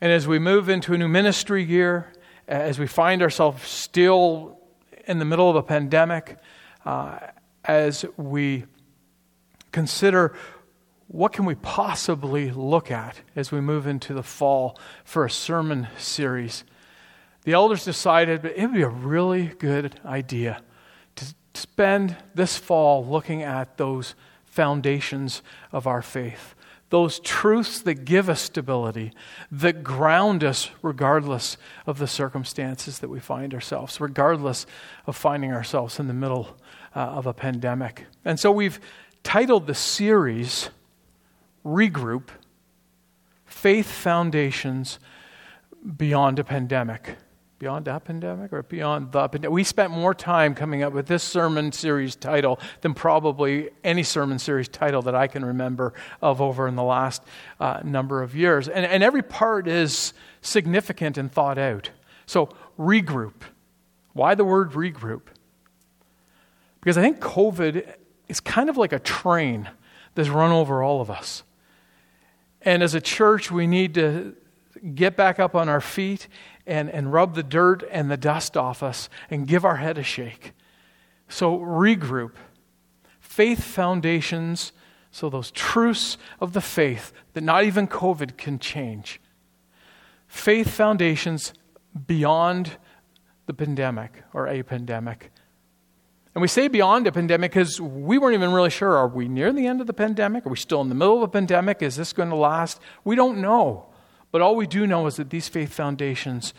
And 0.00 0.12
as 0.12 0.28
we 0.28 0.38
move 0.38 0.68
into 0.68 0.94
a 0.94 0.98
new 0.98 1.08
ministry 1.08 1.64
year, 1.64 2.12
as 2.46 2.78
we 2.78 2.86
find 2.86 3.22
ourselves 3.22 3.66
still 3.66 4.58
in 5.06 5.18
the 5.18 5.24
middle 5.24 5.50
of 5.50 5.56
a 5.56 5.62
pandemic, 5.62 6.38
uh, 6.84 7.18
as 7.64 8.04
we 8.16 8.64
consider 9.72 10.36
what 11.08 11.32
can 11.32 11.44
we 11.44 11.54
possibly 11.54 12.50
look 12.50 12.90
at 12.90 13.20
as 13.34 13.50
we 13.50 13.60
move 13.60 13.86
into 13.86 14.14
the 14.14 14.22
fall 14.22 14.78
for 15.04 15.24
a 15.24 15.30
sermon 15.30 15.88
series, 15.98 16.64
the 17.44 17.52
elders 17.52 17.84
decided 17.84 18.44
it 18.44 18.60
would 18.60 18.74
be 18.74 18.82
a 18.82 18.88
really 18.88 19.48
good 19.58 19.98
idea 20.04 20.62
spend 21.54 22.16
this 22.34 22.56
fall 22.56 23.04
looking 23.04 23.42
at 23.42 23.76
those 23.76 24.14
foundations 24.44 25.42
of 25.72 25.86
our 25.86 26.02
faith, 26.02 26.54
those 26.90 27.18
truths 27.20 27.80
that 27.80 28.04
give 28.04 28.28
us 28.28 28.40
stability, 28.40 29.12
that 29.50 29.82
ground 29.82 30.44
us 30.44 30.70
regardless 30.82 31.56
of 31.86 31.98
the 31.98 32.06
circumstances 32.06 32.98
that 33.00 33.08
we 33.08 33.18
find 33.18 33.54
ourselves, 33.54 34.00
regardless 34.00 34.66
of 35.06 35.16
finding 35.16 35.52
ourselves 35.52 35.98
in 35.98 36.06
the 36.06 36.14
middle 36.14 36.56
uh, 36.94 37.00
of 37.00 37.26
a 37.26 37.32
pandemic. 37.32 38.06
And 38.24 38.38
so 38.38 38.50
we've 38.50 38.78
titled 39.22 39.66
the 39.66 39.74
series 39.74 40.70
Regroup 41.64 42.28
Faith 43.46 43.90
Foundations 43.90 44.98
Beyond 45.96 46.38
a 46.38 46.44
Pandemic 46.44 47.16
beyond 47.64 47.86
that 47.86 48.04
pandemic 48.04 48.52
or 48.52 48.62
beyond 48.62 49.10
the 49.10 49.26
pandemic. 49.26 49.50
We 49.50 49.64
spent 49.64 49.90
more 49.90 50.12
time 50.12 50.54
coming 50.54 50.82
up 50.82 50.92
with 50.92 51.06
this 51.06 51.22
sermon 51.22 51.72
series 51.72 52.14
title 52.14 52.60
than 52.82 52.92
probably 52.92 53.70
any 53.82 54.02
sermon 54.02 54.38
series 54.38 54.68
title 54.68 55.00
that 55.00 55.14
I 55.14 55.28
can 55.28 55.42
remember 55.42 55.94
of 56.20 56.42
over 56.42 56.68
in 56.68 56.76
the 56.76 56.82
last 56.82 57.22
uh, 57.58 57.80
number 57.82 58.22
of 58.22 58.36
years. 58.36 58.68
And, 58.68 58.84
and 58.84 59.02
every 59.02 59.22
part 59.22 59.66
is 59.66 60.12
significant 60.42 61.16
and 61.16 61.32
thought 61.32 61.56
out. 61.56 61.88
So, 62.26 62.50
regroup. 62.78 63.44
Why 64.12 64.34
the 64.34 64.44
word 64.44 64.72
regroup? 64.72 65.22
Because 66.80 66.98
I 66.98 67.00
think 67.00 67.18
COVID 67.20 67.94
is 68.28 68.40
kind 68.40 68.68
of 68.68 68.76
like 68.76 68.92
a 68.92 68.98
train 68.98 69.70
that's 70.14 70.28
run 70.28 70.52
over 70.52 70.82
all 70.82 71.00
of 71.00 71.10
us. 71.10 71.44
And 72.60 72.82
as 72.82 72.94
a 72.94 73.00
church, 73.00 73.50
we 73.50 73.66
need 73.66 73.94
to 73.94 74.36
get 74.94 75.16
back 75.16 75.38
up 75.40 75.54
on 75.54 75.68
our 75.70 75.80
feet 75.80 76.28
and, 76.66 76.90
and 76.90 77.12
rub 77.12 77.34
the 77.34 77.42
dirt 77.42 77.82
and 77.90 78.10
the 78.10 78.16
dust 78.16 78.56
off 78.56 78.82
us 78.82 79.08
and 79.30 79.46
give 79.46 79.64
our 79.64 79.76
head 79.76 79.98
a 79.98 80.02
shake. 80.02 80.52
So, 81.28 81.58
regroup. 81.58 82.32
Faith 83.20 83.64
foundations, 83.64 84.72
so 85.10 85.28
those 85.28 85.50
truths 85.50 86.16
of 86.40 86.52
the 86.52 86.60
faith 86.60 87.12
that 87.32 87.42
not 87.42 87.64
even 87.64 87.88
COVID 87.88 88.36
can 88.36 88.58
change. 88.58 89.20
Faith 90.28 90.70
foundations 90.70 91.52
beyond 92.06 92.76
the 93.46 93.54
pandemic 93.54 94.22
or 94.32 94.46
a 94.46 94.62
pandemic. 94.62 95.30
And 96.34 96.42
we 96.42 96.48
say 96.48 96.66
beyond 96.66 97.06
a 97.06 97.12
pandemic 97.12 97.52
because 97.52 97.80
we 97.80 98.18
weren't 98.18 98.34
even 98.34 98.52
really 98.52 98.70
sure 98.70 98.96
are 98.96 99.06
we 99.06 99.28
near 99.28 99.52
the 99.52 99.66
end 99.66 99.80
of 99.80 99.86
the 99.86 99.92
pandemic? 99.92 100.44
Are 100.46 100.50
we 100.50 100.56
still 100.56 100.80
in 100.80 100.88
the 100.88 100.94
middle 100.94 101.16
of 101.16 101.22
a 101.22 101.28
pandemic? 101.28 101.80
Is 101.80 101.96
this 101.96 102.12
going 102.12 102.30
to 102.30 102.36
last? 102.36 102.80
We 103.04 103.14
don't 103.14 103.38
know. 103.38 103.86
But 104.34 104.42
all 104.42 104.56
we 104.56 104.66
do 104.66 104.84
know 104.84 105.06
is 105.06 105.14
that 105.14 105.30
these 105.30 105.46
faith 105.46 105.72
foundations 105.72 106.54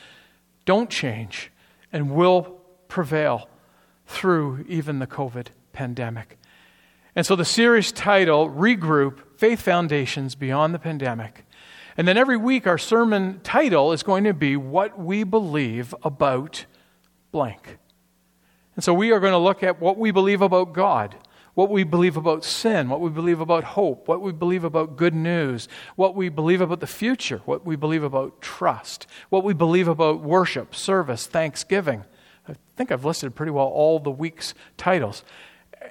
don't 0.64 0.90
change 0.90 1.52
and 1.92 2.10
will 2.10 2.62
prevail 2.88 3.50
through 4.08 4.64
even 4.70 5.00
the 5.00 5.08
COVID 5.08 5.48
pandemic. 5.74 6.38
And 7.18 7.26
so 7.26 7.36
the 7.36 7.44
series 7.44 7.92
title, 7.92 8.50
Regroup 8.50 9.20
Faith 9.36 9.60
Foundations 9.60 10.36
Beyond 10.36 10.74
the 10.74 10.80
Pandemic. 10.80 11.44
And 11.98 12.08
then 12.08 12.18
every 12.18 12.38
week, 12.38 12.66
our 12.66 12.78
sermon 12.78 13.42
title 13.44 13.92
is 13.92 14.04
going 14.04 14.24
to 14.24 14.34
be 14.34 14.56
What 14.56 14.98
We 14.98 15.26
Believe 15.26 15.94
About 16.02 16.66
Blank. 17.34 17.78
And 18.76 18.86
so 18.86 18.94
we 18.94 19.12
are 19.12 19.20
going 19.20 19.34
to 19.34 19.38
look 19.38 19.64
at 19.64 19.82
what 19.82 19.98
we 19.98 20.12
believe 20.12 20.42
about 20.42 20.72
God, 20.72 21.18
what 21.56 21.70
we 21.70 21.84
believe 21.84 22.18
about 22.18 22.44
sin, 22.44 22.90
what 22.90 23.02
we 23.02 23.10
believe 23.10 23.40
about 23.40 23.64
hope, 23.64 24.08
what 24.08 24.22
we 24.22 24.32
believe 24.32 24.64
about 24.64 24.98
good 24.98 25.16
news, 25.16 25.68
what 25.96 26.14
we 26.14 26.30
believe 26.30 26.62
about 26.62 26.82
the 26.82 26.88
future, 26.88 27.42
what 27.46 27.66
we 27.66 27.76
believe 27.76 28.04
about 28.04 28.42
trust, 28.42 29.08
what 29.30 29.44
we 29.44 29.54
believe 29.54 29.88
about 29.88 30.22
worship, 30.22 30.76
service, 30.76 31.26
thanksgiving. 31.26 32.04
I 32.48 32.56
think 32.76 32.92
I've 32.92 33.06
listed 33.06 33.34
pretty 33.36 33.52
well 33.52 33.68
all 33.68 34.00
the 34.00 34.12
week's 34.12 34.54
titles. 34.78 35.24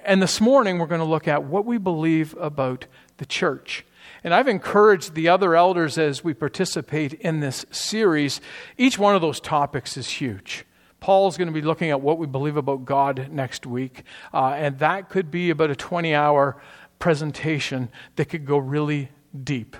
And 0.05 0.21
this 0.21 0.39
morning, 0.39 0.77
we're 0.77 0.87
going 0.87 0.99
to 0.99 1.05
look 1.05 1.27
at 1.27 1.43
what 1.43 1.65
we 1.65 1.77
believe 1.77 2.35
about 2.39 2.85
the 3.17 3.25
church. 3.25 3.85
And 4.23 4.33
I've 4.33 4.47
encouraged 4.47 5.15
the 5.15 5.29
other 5.29 5.55
elders 5.55 5.97
as 5.97 6.23
we 6.23 6.33
participate 6.33 7.13
in 7.13 7.39
this 7.39 7.65
series. 7.71 8.41
Each 8.77 8.99
one 8.99 9.15
of 9.15 9.21
those 9.21 9.39
topics 9.39 9.97
is 9.97 10.07
huge. 10.09 10.64
Paul's 11.05 11.37
going 11.37 11.49
to 11.49 11.53
be 11.53 11.61
looking 11.61 11.91
at 11.91 12.01
what 12.01 12.17
we 12.17 12.25
believe 12.25 12.57
about 12.57 12.83
God 12.83 13.27
next 13.31 13.67
week. 13.67 14.01
Uh, 14.33 14.55
and 14.57 14.79
that 14.79 15.07
could 15.07 15.29
be 15.29 15.51
about 15.51 15.69
a 15.69 15.75
20 15.75 16.15
hour 16.15 16.59
presentation 16.97 17.89
that 18.15 18.25
could 18.25 18.43
go 18.43 18.57
really 18.57 19.11
deep. 19.43 19.77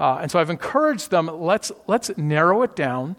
Uh, 0.00 0.16
and 0.16 0.32
so 0.32 0.40
I've 0.40 0.50
encouraged 0.50 1.12
them 1.12 1.26
let's, 1.28 1.70
let's 1.86 2.18
narrow 2.18 2.62
it 2.62 2.74
down, 2.74 3.14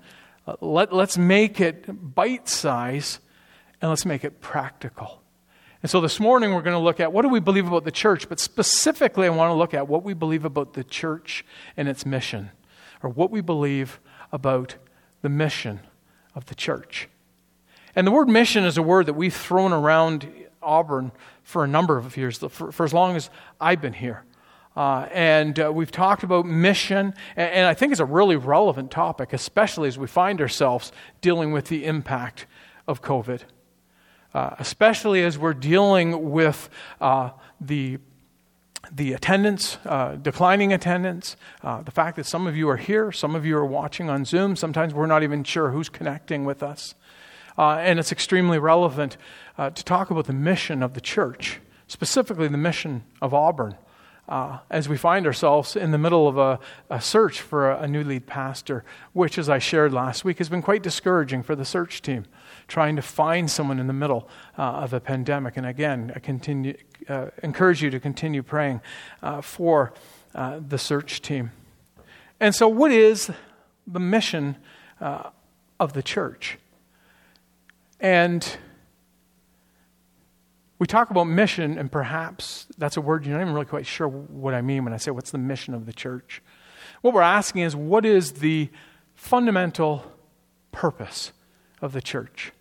let, 0.59 0.91
let's 0.91 1.17
make 1.17 1.61
it 1.61 1.85
bite 2.13 2.49
size, 2.49 3.19
and 3.81 3.89
let's 3.89 4.05
make 4.05 4.25
it 4.25 4.41
practical. 4.41 5.21
And 5.81 5.89
so 5.89 6.01
this 6.01 6.19
morning 6.19 6.53
we're 6.53 6.61
going 6.61 6.77
to 6.77 6.83
look 6.83 6.99
at 6.99 7.13
what 7.13 7.21
do 7.21 7.29
we 7.29 7.39
believe 7.39 7.67
about 7.67 7.85
the 7.85 7.89
church, 7.91 8.27
but 8.27 8.41
specifically 8.41 9.27
I 9.27 9.29
want 9.29 9.51
to 9.51 9.55
look 9.55 9.73
at 9.73 9.87
what 9.87 10.03
we 10.03 10.13
believe 10.13 10.43
about 10.43 10.73
the 10.73 10.83
church 10.83 11.45
and 11.77 11.87
its 11.87 12.05
mission, 12.05 12.51
or 13.01 13.09
what 13.09 13.31
we 13.31 13.39
believe 13.39 14.01
about 14.33 14.75
the 15.21 15.29
mission 15.29 15.79
of 16.35 16.47
the 16.47 16.55
church. 16.55 17.07
And 17.95 18.05
the 18.05 18.11
word 18.11 18.27
mission 18.27 18.63
is 18.65 18.77
a 18.77 18.83
word 18.83 19.05
that 19.05 19.13
we've 19.13 19.35
thrown 19.35 19.73
around 19.73 20.27
Auburn 20.61 21.11
for 21.43 21.63
a 21.63 21.67
number 21.67 21.97
of 21.97 22.17
years, 22.17 22.37
for, 22.37 22.71
for 22.71 22.83
as 22.83 22.93
long 22.93 23.15
as 23.15 23.29
I've 23.61 23.81
been 23.81 23.93
here. 23.93 24.23
Uh, 24.75 25.07
and 25.13 25.57
uh, 25.57 25.71
we've 25.71 25.91
talked 25.91 26.23
about 26.23 26.45
mission, 26.45 27.13
and, 27.37 27.51
and, 27.51 27.65
I 27.65 27.73
think 27.73 27.93
it's 27.93 28.01
a 28.01 28.05
really 28.05 28.35
relevant 28.35 28.91
topic, 28.91 29.31
especially 29.31 29.87
as 29.87 29.97
we 29.97 30.05
find 30.05 30.41
ourselves 30.41 30.91
dealing 31.21 31.53
with 31.53 31.67
the 31.67 31.85
impact 31.85 32.45
of 32.85 33.01
COVID 33.01 33.43
uh, 34.35 34.53
especially 34.59 35.23
as 35.23 35.37
we're 35.37 35.53
dealing 35.53 36.29
with 36.31 36.69
uh, 36.99 37.31
the 37.59 37.97
the 38.91 39.13
attendance, 39.13 39.79
uh, 39.85 40.15
declining 40.15 40.71
attendance, 40.71 41.35
uh, 41.63 41.81
the 41.81 41.89
fact 41.89 42.15
that 42.17 42.25
some 42.27 42.45
of 42.45 42.55
you 42.55 42.69
are 42.69 42.77
here, 42.77 43.11
some 43.11 43.33
of 43.33 43.43
you 43.43 43.57
are 43.57 43.65
watching 43.65 44.11
on 44.11 44.23
Zoom. 44.23 44.55
Sometimes 44.55 44.93
we're 44.93 45.07
not 45.07 45.23
even 45.23 45.43
sure 45.43 45.71
who's 45.71 45.89
connecting 45.89 46.45
with 46.45 46.61
us. 46.61 46.93
Uh, 47.57 47.77
and 47.77 47.99
it's 47.99 48.11
extremely 48.11 48.59
relevant 48.59 49.17
uh, 49.57 49.69
to 49.69 49.83
talk 49.83 50.09
about 50.09 50.25
the 50.25 50.33
mission 50.33 50.83
of 50.83 50.93
the 50.93 51.01
church, 51.01 51.59
specifically 51.87 52.47
the 52.47 52.57
mission 52.57 53.03
of 53.21 53.33
Auburn 53.33 53.77
uh, 54.27 54.59
as 54.69 54.89
we 54.89 54.97
find 54.97 55.25
ourselves 55.25 55.75
in 55.75 55.91
the 55.91 55.97
middle 55.97 56.27
of 56.27 56.37
a, 56.37 56.59
a 56.89 56.99
search 56.99 57.41
for 57.41 57.71
a, 57.71 57.81
a, 57.81 57.87
new 57.87 58.03
lead 58.03 58.25
pastor, 58.25 58.83
which, 59.13 59.37
as 59.37 59.49
I 59.49 59.59
shared 59.59 59.93
last 59.93 60.25
week, 60.25 60.39
has 60.39 60.49
been 60.49 60.61
quite 60.61 60.81
discouraging 60.81 61.43
for 61.43 61.55
the 61.55 61.65
search 61.65 62.01
team, 62.01 62.25
trying 62.67 62.95
to 62.95 63.01
find 63.01 63.49
someone 63.49 63.79
in 63.79 63.87
the 63.87 63.93
middle 63.93 64.27
uh, 64.57 64.63
of 64.63 64.93
a 64.93 64.99
pandemic. 64.99 65.57
And 65.57 65.65
again, 65.65 66.11
I 66.15 66.19
continue, 66.19 66.75
uh, 67.07 67.27
encourage 67.43 67.83
you 67.83 67.91
to 67.91 67.99
continue 67.99 68.41
praying 68.41 68.81
uh, 69.21 69.41
for 69.41 69.93
the 70.33 70.77
search 70.77 71.21
team. 71.21 71.51
And 72.39 72.53
so, 72.53 72.67
what 72.67 72.91
is 72.91 73.31
the 73.87 74.01
mission 74.01 74.57
of 74.99 75.93
the 75.93 76.03
church? 76.03 76.57
And 77.99 78.57
we 80.77 80.87
talk 80.87 81.09
about 81.09 81.25
mission, 81.25 81.77
and 81.77 81.91
perhaps 81.91 82.67
that's 82.77 82.97
a 82.97 83.01
word 83.01 83.25
you're 83.25 83.35
not 83.35 83.41
even 83.41 83.53
really 83.53 83.65
quite 83.65 83.85
sure 83.85 84.07
what 84.07 84.53
I 84.53 84.61
mean 84.61 84.83
when 84.83 84.93
I 84.93 84.97
say 84.97 85.11
what's 85.11 85.31
the 85.31 85.37
mission 85.37 85.73
of 85.73 85.85
the 85.85 85.93
church. 85.93 86.41
What 87.01 87.13
we're 87.13 87.21
asking 87.21 87.61
is 87.61 87.75
what 87.75 88.05
is 88.05 88.33
the 88.33 88.69
fundamental 89.15 90.11
purpose 90.71 91.31
of 91.81 91.93
the 91.93 92.01
church? 92.01 92.51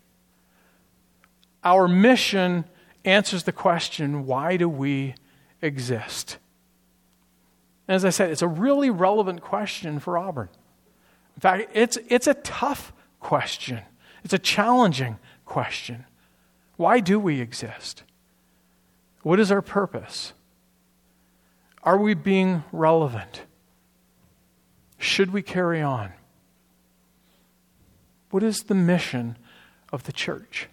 Our 1.63 1.87
mission 1.87 2.65
answers 3.03 3.43
the 3.43 3.51
question 3.51 4.25
why 4.25 4.57
do 4.57 4.69
we 4.69 5.15
exist? 5.61 6.37
And 7.87 7.95
as 7.95 8.05
I 8.05 8.09
said, 8.09 8.31
it's 8.31 8.41
a 8.41 8.47
really 8.47 8.89
relevant 8.89 9.41
question 9.41 9.99
for 9.99 10.17
Auburn. 10.17 10.49
In 11.35 11.41
fact, 11.41 11.69
it's, 11.73 11.97
it's 12.07 12.27
a 12.27 12.33
tough 12.33 12.93
question, 13.19 13.81
it's 14.25 14.33
a 14.33 14.39
challenging 14.39 15.19
question. 15.45 16.03
Why 16.77 16.99
do 16.99 17.19
we 17.19 17.39
exist? 17.39 18.01
What 19.21 19.39
is 19.39 19.51
our 19.51 19.61
purpose? 19.61 20.33
Are 21.83 21.99
we 21.99 22.15
being 22.15 22.63
relevant? 22.71 23.43
Should 24.97 25.31
we 25.31 25.43
carry 25.43 25.79
on? 25.79 26.13
What 28.31 28.41
is 28.41 28.63
the 28.63 28.73
mission 28.73 29.37
of 29.93 30.05
the 30.05 30.11
church? 30.11 30.69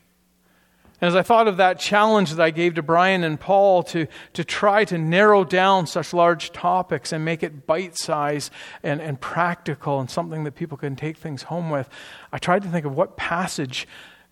And 1.03 1.09
as 1.09 1.17
I 1.17 1.23
thought 1.23 1.49
of 1.49 1.57
that 1.57 1.81
challenge 1.81 2.31
that 2.31 2.41
I 2.41 2.53
gave 2.53 2.75
to 2.75 2.83
Brian 2.83 3.25
and 3.25 3.39
Paul 3.39 3.83
to, 3.83 4.07
to 4.35 4.45
try 4.45 4.85
to 4.85 4.97
narrow 4.97 5.43
down 5.43 5.89
such 5.89 6.15
large 6.15 6.53
topics 6.53 7.11
and 7.11 7.25
make 7.25 7.43
it 7.43 7.67
bite 7.67 7.99
size 7.99 8.53
and, 8.85 9.01
and 9.01 9.21
practical 9.21 9.99
and 9.99 10.09
something 10.09 10.45
that 10.45 10.55
people 10.55 10.79
can 10.79 10.95
take 10.95 11.17
things 11.17 11.43
home 11.43 11.71
with, 11.71 11.89
I 12.33 12.39
tried 12.39 12.63
to 12.63 12.69
think 12.69 12.87
of 12.87 12.95
what 12.95 13.17
passage 13.17 13.89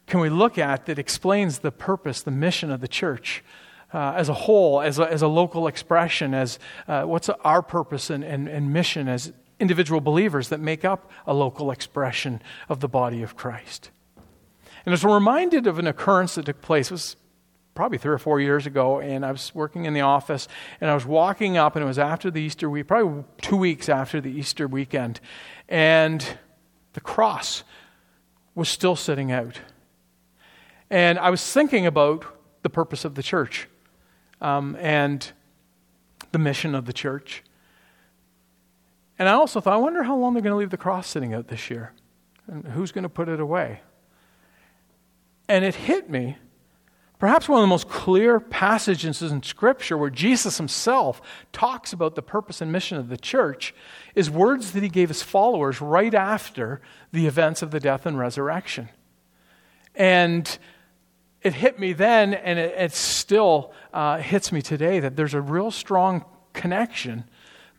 can 0.07 0.21
we 0.21 0.31
look 0.31 0.59
at 0.59 0.87
that 0.87 0.97
explains 0.97 1.59
the 1.59 1.73
purpose, 1.73 2.23
the 2.23 2.31
mission 2.31 2.71
of 2.71 2.81
the 2.81 2.89
church 2.89 3.43
uh, 3.93 4.13
as 4.15 4.29
a 4.29 4.35
whole, 4.35 4.81
as 4.81 5.01
a, 5.01 5.11
as 5.11 5.23
a 5.23 5.29
local 5.29 5.67
expression, 5.67 6.35
as 6.35 6.61
uh, 6.87 7.03
what's 7.03 7.29
our 7.29 7.63
purpose 7.63 8.11
and, 8.11 8.23
and, 8.23 8.47
and 8.47 8.73
mission 8.73 9.09
as 9.09 9.33
individual 9.59 10.01
believers 10.01 10.51
that 10.51 10.61
make 10.61 10.85
up 10.85 11.11
a 11.27 11.35
local 11.35 11.73
expression 11.73 12.41
of 12.69 12.79
the 12.79 12.89
body 12.89 13.23
of 13.23 13.35
Christ. 13.35 13.91
And 14.85 14.93
I 14.93 14.95
was 14.95 15.05
reminded 15.05 15.67
of 15.67 15.79
an 15.79 15.87
occurrence 15.87 16.35
that 16.37 16.47
took 16.47 16.61
place. 16.61 16.89
It 16.89 16.93
was 16.93 17.17
probably 17.75 17.99
three 17.99 18.13
or 18.13 18.19
four 18.19 18.41
years 18.41 18.67
ago, 18.67 19.01
and 19.01 19.25
I 19.25 19.33
was 19.33 19.55
working 19.55 19.85
in 19.85 19.95
the 19.95 20.01
office, 20.01 20.49
and 20.81 20.91
I 20.91 20.95
was 20.95 21.07
walking 21.07 21.57
up, 21.57 21.77
and 21.77 21.83
it 21.83 21.87
was 21.87 21.99
after 21.99 22.31
the 22.31 22.41
Easter 22.41 22.69
week, 22.69 22.89
probably 22.89 23.25
two 23.41 23.57
weeks 23.57 23.89
after 23.89 24.21
the 24.21 24.31
Easter 24.31 24.67
weekend, 24.67 25.21
and 25.69 26.39
the 26.93 27.01
cross 27.01 27.63
was 28.55 28.69
still 28.69 28.97
sitting 28.97 29.31
out. 29.33 29.61
And 30.91 31.19
I 31.19 31.31
was 31.31 31.53
thinking 31.53 31.87
about 31.87 32.25
the 32.63 32.71
purpose 32.71 33.05
of 33.05 33.15
the 33.15 33.23
church 33.23 33.69
um, 34.41 34.77
and 34.81 35.31
the 36.33 36.39
mission 36.39 36.75
of 36.75 36.85
the 36.87 36.93
church. 36.93 37.45
And 39.19 39.29
I 39.29 39.33
also 39.33 39.61
thought, 39.61 39.75
I 39.75 39.79
wonder 39.79 40.03
how 40.03 40.17
long 40.17 40.35
they're 40.35 40.43
going 40.43 40.53
to 40.53 40.57
leave 40.57 40.71
the 40.71 40.77
cross 40.77 41.07
sitting 41.07 41.35
out 41.35 41.49
this 41.49 41.71
year. 41.71 41.93
And 42.47 42.67
who's 42.67 42.91
going 42.91 43.05
to 43.05 43.09
put 43.09 43.29
it 43.29 43.39
away? 43.39 43.81
And 45.51 45.65
it 45.65 45.75
hit 45.75 46.09
me. 46.09 46.37
Perhaps 47.19 47.49
one 47.49 47.59
of 47.59 47.65
the 47.65 47.67
most 47.67 47.89
clear 47.89 48.39
passages 48.39 49.21
in 49.21 49.43
Scripture 49.43 49.99
where 49.99 50.09
Jesus 50.09 50.59
himself 50.59 51.21
talks 51.53 51.93
about 51.93 52.15
the 52.15 52.23
purpose 52.23 52.61
and 52.61 52.71
mission 52.71 52.97
of 52.97 53.09
the 53.09 53.17
church 53.17 53.75
is 54.15 54.31
words 54.31 54.71
that 54.71 54.85
he 54.85 54.89
gave 54.89 55.09
his 55.09 55.25
followers 55.25 55.81
right 55.81 56.15
after 56.15 56.81
the 57.11 57.27
events 57.27 57.63
of 57.63 57.73
the 57.73 57.81
death 57.81 58.07
and 58.07 58.17
resurrection. 58.17 58.91
And 59.97 60.57
it 61.43 61.55
hit 61.55 61.81
me 61.81 61.95
then, 61.95 62.33
and 62.33 62.57
it, 62.57 62.73
it 62.79 62.93
still 62.93 63.73
uh, 63.93 64.19
hits 64.19 64.53
me 64.53 64.63
today 64.63 65.01
that 65.01 65.17
there's 65.17 65.35
a 65.35 65.41
real 65.41 65.73
strong 65.73 66.25
connection 66.53 67.25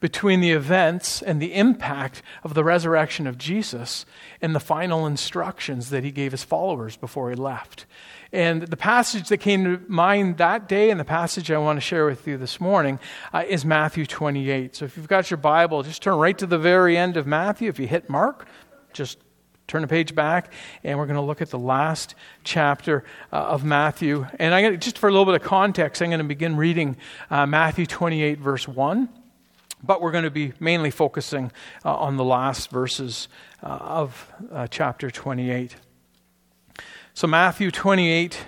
between 0.01 0.41
the 0.41 0.51
events 0.51 1.22
and 1.22 1.41
the 1.41 1.53
impact 1.53 2.22
of 2.43 2.55
the 2.55 2.63
resurrection 2.63 3.27
of 3.27 3.38
Jesus 3.38 4.05
and 4.41 4.53
the 4.53 4.60
final 4.60 5.05
instructions 5.05 5.91
that 5.91 6.03
he 6.03 6.12
gave 6.12 6.31
his 6.31 6.43
followers 6.43 6.98
before 6.98 7.29
he 7.29 7.36
left. 7.36 7.86
And 8.34 8.63
the 8.63 8.77
passage 8.77 9.29
that 9.29 9.38
came 9.38 9.63
to 9.63 9.81
mind 9.88 10.38
that 10.38 10.67
day 10.67 10.89
and 10.89 11.00
the 11.00 11.05
passage 11.05 11.51
I 11.51 11.58
want 11.60 11.77
to 11.77 11.81
share 11.81 12.05
with 12.05 12.27
you 12.27 12.38
this 12.38 12.60
morning 12.60 13.00
uh, 13.31 13.43
is 13.48 13.63
Matthew 13.63 14.05
28. 14.05 14.75
So 14.75 14.86
if 14.86 14.98
you've 14.98 15.08
got 15.08 15.29
your 15.29 15.38
Bible, 15.38 15.84
just 15.84 16.01
turn 16.01 16.17
right 16.17 16.38
to 16.38 16.48
the 16.48 16.58
very 16.58 16.98
end 16.98 17.15
of 17.15 17.27
Matthew. 17.27 17.70
If 17.70 17.79
you 17.79 17.88
hit 17.88 18.10
Mark, 18.10 18.48
just 18.93 19.20
turn 19.67 19.84
a 19.84 19.88
page 19.88 20.15
back, 20.15 20.51
and 20.84 20.98
we're 20.98 21.05
going 21.05 21.15
to 21.15 21.22
look 21.22 21.41
at 21.41 21.50
the 21.50 21.60
last 21.60 22.15
chapter 22.43 23.03
uh, 23.31 23.36
of 23.36 23.63
Matthew. 23.63 24.25
And 24.39 24.53
I 24.53 24.75
just 24.77 24.98
for 24.98 25.08
a 25.08 25.12
little 25.12 25.25
bit 25.25 25.36
of 25.36 25.43
context, 25.43 26.01
I'm 26.01 26.10
going 26.10 26.20
to 26.20 26.24
begin 26.24 26.58
reading 26.58 26.98
uh, 27.29 27.46
Matthew 27.46 27.86
28, 27.86 28.39
verse 28.39 28.67
1. 28.67 29.21
But 29.84 30.02
we're 30.02 30.12
going 30.12 30.24
to 30.24 30.32
be 30.32 30.54
mainly 30.60 30.92
focusing 30.92 31.52
uh, 31.84 31.96
on 31.96 32.18
the 32.18 32.24
last 32.24 32.70
verses 32.70 33.28
uh, 33.64 33.68
of 33.68 34.32
uh, 34.52 34.68
chapter 34.68 35.10
28. 35.10 35.76
So, 37.14 37.28
Matthew 37.28 37.72
28, 37.72 38.46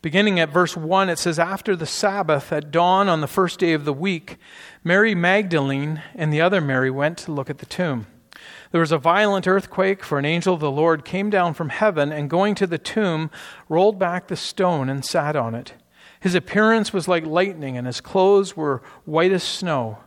beginning 0.00 0.40
at 0.40 0.50
verse 0.50 0.76
1, 0.76 1.08
it 1.08 1.18
says, 1.18 1.38
After 1.38 1.76
the 1.76 1.86
Sabbath, 1.86 2.52
at 2.52 2.70
dawn 2.70 3.08
on 3.08 3.20
the 3.20 3.28
first 3.28 3.60
day 3.60 3.72
of 3.72 3.84
the 3.84 3.92
week, 3.92 4.38
Mary 4.82 5.14
Magdalene 5.14 6.02
and 6.14 6.32
the 6.32 6.40
other 6.40 6.60
Mary 6.60 6.90
went 6.90 7.18
to 7.18 7.32
look 7.32 7.48
at 7.48 7.58
the 7.58 7.66
tomb. 7.66 8.06
There 8.72 8.80
was 8.80 8.92
a 8.92 8.98
violent 8.98 9.46
earthquake, 9.46 10.02
for 10.02 10.18
an 10.18 10.24
angel 10.24 10.54
of 10.54 10.60
the 10.60 10.70
Lord 10.70 11.04
came 11.04 11.30
down 11.30 11.54
from 11.54 11.68
heaven 11.68 12.10
and, 12.10 12.30
going 12.30 12.54
to 12.56 12.66
the 12.66 12.78
tomb, 12.78 13.30
rolled 13.68 13.98
back 13.98 14.26
the 14.26 14.36
stone 14.36 14.88
and 14.88 15.04
sat 15.04 15.36
on 15.36 15.54
it. 15.54 15.74
His 16.18 16.34
appearance 16.34 16.92
was 16.92 17.06
like 17.06 17.26
lightning, 17.26 17.76
and 17.76 17.86
his 17.86 18.00
clothes 18.00 18.56
were 18.56 18.82
white 19.04 19.32
as 19.32 19.42
snow. 19.42 19.98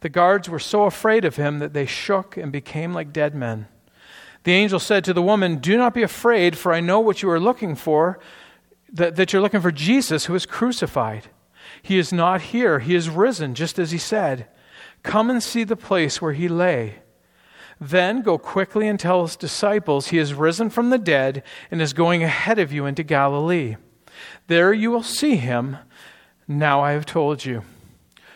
The 0.00 0.08
guards 0.08 0.48
were 0.48 0.58
so 0.58 0.84
afraid 0.84 1.24
of 1.24 1.36
him 1.36 1.58
that 1.58 1.72
they 1.72 1.86
shook 1.86 2.36
and 2.36 2.52
became 2.52 2.92
like 2.92 3.12
dead 3.12 3.34
men. 3.34 3.66
The 4.44 4.52
angel 4.52 4.78
said 4.78 5.04
to 5.04 5.12
the 5.12 5.22
woman, 5.22 5.56
Do 5.56 5.76
not 5.76 5.94
be 5.94 6.02
afraid, 6.02 6.56
for 6.56 6.72
I 6.72 6.80
know 6.80 7.00
what 7.00 7.22
you 7.22 7.30
are 7.30 7.40
looking 7.40 7.74
for, 7.74 8.18
that, 8.92 9.16
that 9.16 9.32
you're 9.32 9.42
looking 9.42 9.60
for 9.60 9.72
Jesus 9.72 10.26
who 10.26 10.34
is 10.34 10.46
crucified. 10.46 11.28
He 11.82 11.98
is 11.98 12.12
not 12.12 12.40
here, 12.40 12.78
he 12.78 12.94
is 12.94 13.10
risen, 13.10 13.54
just 13.54 13.78
as 13.78 13.90
he 13.90 13.98
said. 13.98 14.48
Come 15.02 15.30
and 15.30 15.42
see 15.42 15.64
the 15.64 15.76
place 15.76 16.22
where 16.22 16.32
he 16.32 16.48
lay. 16.48 16.96
Then 17.80 18.22
go 18.22 18.38
quickly 18.38 18.88
and 18.88 18.98
tell 18.98 19.22
his 19.22 19.36
disciples, 19.36 20.08
He 20.08 20.18
is 20.18 20.34
risen 20.34 20.70
from 20.70 20.90
the 20.90 20.98
dead 20.98 21.42
and 21.70 21.80
is 21.80 21.92
going 21.92 22.22
ahead 22.22 22.58
of 22.58 22.72
you 22.72 22.86
into 22.86 23.02
Galilee. 23.02 23.76
There 24.48 24.72
you 24.72 24.90
will 24.90 25.02
see 25.02 25.36
him. 25.36 25.76
Now 26.48 26.80
I 26.80 26.92
have 26.92 27.06
told 27.06 27.44
you. 27.44 27.62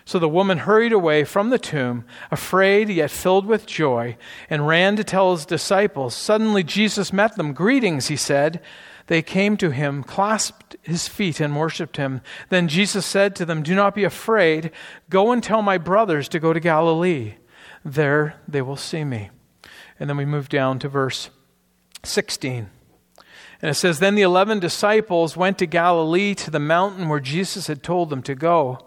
So 0.05 0.19
the 0.19 0.29
woman 0.29 0.59
hurried 0.59 0.93
away 0.93 1.25
from 1.25 1.51
the 1.51 1.59
tomb, 1.59 2.05
afraid 2.31 2.89
yet 2.89 3.11
filled 3.11 3.47
with 3.47 3.67
joy, 3.67 4.17
and 4.51 4.67
ran 4.67 4.97
to 4.97 5.05
tell 5.05 5.33
his 5.33 5.47
disciples. 5.47 6.15
Suddenly 6.15 6.65
Jesus 6.65 7.13
met 7.13 7.37
them. 7.37 7.53
Greetings, 7.53 8.09
he 8.09 8.17
said. 8.17 8.61
They 9.07 9.23
came 9.23 9.57
to 9.59 9.71
him, 9.71 10.03
clasped 10.03 10.77
his 10.83 11.09
feet, 11.09 11.41
and 11.41 11.57
worshipped 11.57 11.97
him. 11.97 12.21
Then 12.49 12.69
Jesus 12.69 13.07
said 13.07 13.37
to 13.37 13.45
them, 13.45 13.63
Do 13.63 13.75
not 13.75 13.95
be 13.95 14.05
afraid. 14.05 14.71
Go 15.11 15.33
and 15.33 15.43
tell 15.43 15.63
my 15.63 15.79
brothers 15.79 16.29
to 16.31 16.41
go 16.41 16.53
to 16.53 16.61
Galilee. 16.61 17.35
There 17.85 18.37
they 18.47 18.63
will 18.63 18.77
see 18.77 19.05
me. 19.05 19.31
And 19.99 20.09
then 20.09 20.17
we 20.17 20.25
move 20.25 20.49
down 20.49 20.79
to 20.81 20.89
verse 20.89 21.31
16. 22.05 22.71
And 23.61 23.71
it 23.71 23.75
says, 23.75 23.99
Then 23.99 24.15
the 24.15 24.23
eleven 24.23 24.59
disciples 24.59 25.37
went 25.37 25.59
to 25.59 25.67
Galilee 25.67 26.35
to 26.37 26.51
the 26.51 26.59
mountain 26.59 27.09
where 27.09 27.21
Jesus 27.21 27.69
had 27.69 27.83
told 27.83 28.11
them 28.11 28.23
to 28.23 28.35
go. 28.35 28.87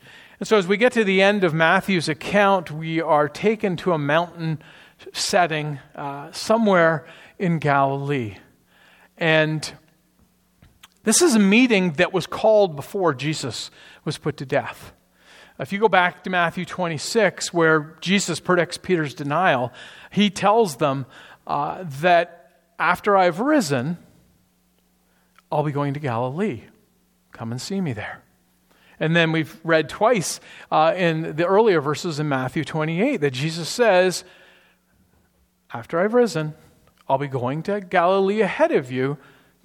And 0.41 0.47
so, 0.47 0.57
as 0.57 0.65
we 0.65 0.75
get 0.75 0.93
to 0.93 1.03
the 1.03 1.21
end 1.21 1.43
of 1.43 1.53
Matthew's 1.53 2.09
account, 2.09 2.71
we 2.71 2.99
are 2.99 3.29
taken 3.29 3.77
to 3.77 3.93
a 3.93 3.99
mountain 3.99 4.59
setting 5.13 5.77
uh, 5.93 6.31
somewhere 6.31 7.05
in 7.37 7.59
Galilee. 7.59 8.37
And 9.19 9.71
this 11.03 11.21
is 11.21 11.35
a 11.35 11.39
meeting 11.39 11.91
that 11.93 12.11
was 12.11 12.25
called 12.25 12.75
before 12.75 13.13
Jesus 13.13 13.69
was 14.03 14.17
put 14.17 14.37
to 14.37 14.45
death. 14.47 14.93
If 15.59 15.71
you 15.71 15.77
go 15.77 15.87
back 15.87 16.23
to 16.23 16.31
Matthew 16.31 16.65
26, 16.65 17.53
where 17.53 17.95
Jesus 18.01 18.39
predicts 18.39 18.79
Peter's 18.79 19.13
denial, 19.13 19.71
he 20.09 20.31
tells 20.31 20.77
them 20.77 21.05
uh, 21.45 21.83
that 21.99 22.63
after 22.79 23.15
I've 23.15 23.41
risen, 23.41 23.99
I'll 25.51 25.61
be 25.61 25.71
going 25.71 25.93
to 25.93 25.99
Galilee. 25.99 26.63
Come 27.31 27.51
and 27.51 27.61
see 27.61 27.79
me 27.79 27.93
there. 27.93 28.23
And 29.01 29.15
then 29.15 29.31
we've 29.31 29.59
read 29.63 29.89
twice 29.89 30.39
uh, 30.71 30.93
in 30.95 31.35
the 31.35 31.47
earlier 31.47 31.81
verses 31.81 32.19
in 32.19 32.29
Matthew 32.29 32.63
28 32.63 33.17
that 33.17 33.31
Jesus 33.31 33.67
says, 33.67 34.23
After 35.73 35.99
I've 35.99 36.13
risen, 36.13 36.53
I'll 37.09 37.17
be 37.17 37.27
going 37.27 37.63
to 37.63 37.81
Galilee 37.81 38.41
ahead 38.41 38.71
of 38.71 38.91
you. 38.91 39.17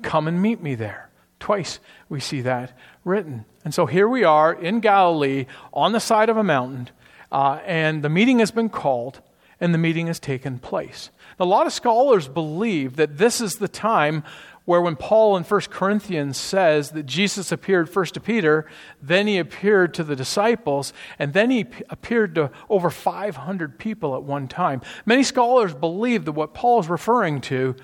Come 0.02 0.26
and 0.26 0.40
meet 0.40 0.62
me 0.62 0.74
there. 0.74 1.10
Twice 1.38 1.80
we 2.08 2.18
see 2.18 2.40
that 2.40 2.76
written. 3.04 3.44
And 3.62 3.74
so 3.74 3.84
here 3.84 4.08
we 4.08 4.24
are 4.24 4.54
in 4.54 4.80
Galilee 4.80 5.44
on 5.70 5.92
the 5.92 6.00
side 6.00 6.30
of 6.30 6.38
a 6.38 6.42
mountain, 6.42 6.88
uh, 7.30 7.60
and 7.66 8.02
the 8.02 8.08
meeting 8.08 8.38
has 8.38 8.50
been 8.50 8.70
called, 8.70 9.20
and 9.60 9.74
the 9.74 9.78
meeting 9.78 10.06
has 10.06 10.18
taken 10.18 10.58
place. 10.58 11.10
A 11.38 11.44
lot 11.44 11.66
of 11.66 11.74
scholars 11.74 12.26
believe 12.26 12.96
that 12.96 13.18
this 13.18 13.42
is 13.42 13.56
the 13.56 13.68
time 13.68 14.24
where 14.66 14.82
when 14.82 14.96
Paul 14.96 15.36
in 15.36 15.44
1 15.44 15.60
Corinthians 15.70 16.36
says 16.36 16.90
that 16.90 17.06
Jesus 17.06 17.50
appeared 17.50 17.88
first 17.88 18.14
to 18.14 18.20
Peter, 18.20 18.66
then 19.00 19.28
he 19.28 19.38
appeared 19.38 19.94
to 19.94 20.04
the 20.04 20.16
disciples, 20.16 20.92
and 21.18 21.32
then 21.32 21.50
he 21.50 21.66
appeared 21.88 22.34
to 22.34 22.50
over 22.68 22.90
500 22.90 23.78
people 23.78 24.14
at 24.16 24.24
one 24.24 24.48
time. 24.48 24.82
Many 25.06 25.22
scholars 25.22 25.72
believe 25.72 26.24
that 26.26 26.32
what 26.32 26.52
Paul 26.52 26.80
is 26.80 26.88
referring 26.88 27.40
to 27.42 27.76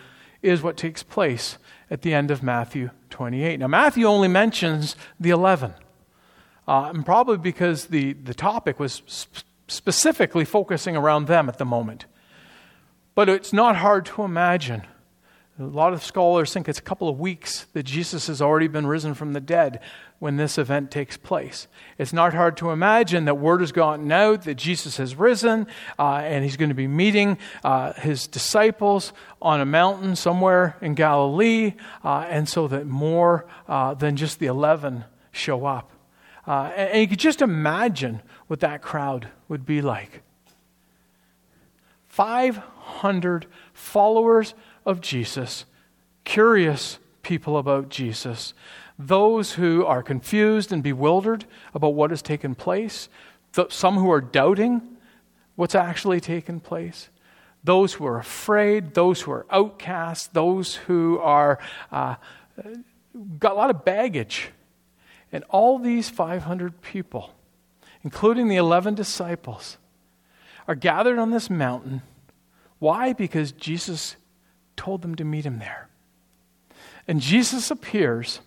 is 0.42 0.60
what 0.60 0.76
takes 0.76 1.04
place 1.04 1.56
at 1.88 2.02
the 2.02 2.12
end 2.12 2.32
of 2.32 2.42
Matthew 2.42 2.90
28. 3.10 3.60
Now, 3.60 3.68
Matthew 3.68 4.04
only 4.04 4.28
mentions 4.28 4.96
the 5.20 5.30
11, 5.30 5.74
uh, 6.66 6.90
and 6.92 7.06
probably 7.06 7.38
because 7.38 7.86
the, 7.86 8.14
the 8.14 8.34
topic 8.34 8.80
was 8.80 9.02
sp- 9.06 9.46
specifically 9.68 10.44
focusing 10.44 10.96
around 10.96 11.28
them 11.28 11.48
at 11.48 11.58
the 11.58 11.64
moment. 11.64 12.06
But 13.14 13.28
it's 13.28 13.52
not 13.52 13.76
hard 13.76 14.04
to 14.06 14.22
imagine 14.22 14.82
a 15.58 15.64
lot 15.64 15.92
of 15.92 16.02
scholars 16.02 16.52
think 16.52 16.68
it's 16.68 16.78
a 16.78 16.82
couple 16.82 17.08
of 17.08 17.20
weeks 17.20 17.66
that 17.74 17.82
Jesus 17.82 18.26
has 18.28 18.40
already 18.40 18.68
been 18.68 18.86
risen 18.86 19.12
from 19.12 19.34
the 19.34 19.40
dead 19.40 19.80
when 20.18 20.36
this 20.36 20.56
event 20.56 20.90
takes 20.90 21.16
place. 21.18 21.66
It's 21.98 22.12
not 22.12 22.32
hard 22.32 22.56
to 22.58 22.70
imagine 22.70 23.26
that 23.26 23.34
word 23.34 23.60
has 23.60 23.70
gotten 23.70 24.10
out 24.10 24.44
that 24.44 24.54
Jesus 24.54 24.96
has 24.96 25.14
risen 25.14 25.66
uh, 25.98 26.22
and 26.24 26.42
he's 26.42 26.56
going 26.56 26.70
to 26.70 26.74
be 26.74 26.86
meeting 26.86 27.36
uh, 27.64 27.92
his 27.94 28.26
disciples 28.26 29.12
on 29.42 29.60
a 29.60 29.66
mountain 29.66 30.16
somewhere 30.16 30.76
in 30.80 30.94
Galilee, 30.94 31.74
uh, 32.02 32.24
and 32.28 32.48
so 32.48 32.66
that 32.68 32.86
more 32.86 33.46
uh, 33.68 33.92
than 33.92 34.16
just 34.16 34.38
the 34.38 34.46
11 34.46 35.04
show 35.32 35.66
up. 35.66 35.90
Uh, 36.46 36.72
and, 36.74 36.90
and 36.90 37.00
you 37.02 37.08
could 37.08 37.18
just 37.18 37.42
imagine 37.42 38.22
what 38.46 38.60
that 38.60 38.80
crowd 38.80 39.28
would 39.48 39.66
be 39.66 39.82
like 39.82 40.22
500 42.06 43.46
followers 43.72 44.54
of 44.84 45.00
Jesus, 45.00 45.64
curious 46.24 46.98
people 47.22 47.56
about 47.56 47.88
Jesus, 47.88 48.54
those 48.98 49.52
who 49.54 49.84
are 49.84 50.02
confused 50.02 50.72
and 50.72 50.82
bewildered 50.82 51.44
about 51.74 51.94
what 51.94 52.10
has 52.10 52.22
taken 52.22 52.54
place, 52.54 53.08
some 53.68 53.96
who 53.96 54.10
are 54.10 54.20
doubting 54.20 54.82
what's 55.56 55.74
actually 55.74 56.20
taken 56.20 56.60
place, 56.60 57.10
those 57.64 57.94
who 57.94 58.06
are 58.06 58.18
afraid, 58.18 58.94
those 58.94 59.20
who 59.20 59.32
are 59.32 59.46
outcast, 59.50 60.34
those 60.34 60.74
who 60.74 61.18
are 61.18 61.58
uh, 61.90 62.16
got 63.38 63.52
a 63.52 63.54
lot 63.54 63.70
of 63.70 63.84
baggage. 63.84 64.50
And 65.30 65.44
all 65.48 65.78
these 65.78 66.10
500 66.10 66.82
people, 66.82 67.32
including 68.02 68.48
the 68.48 68.56
11 68.56 68.94
disciples, 68.94 69.78
are 70.68 70.74
gathered 70.74 71.18
on 71.18 71.30
this 71.30 71.48
mountain. 71.48 72.02
Why? 72.78 73.12
Because 73.12 73.52
Jesus 73.52 74.16
told 74.76 75.02
them 75.02 75.14
to 75.16 75.24
meet 75.24 75.46
him 75.46 75.58
there. 75.58 75.88
And 77.06 77.20
Jesus 77.20 77.70
appears, 77.70 78.40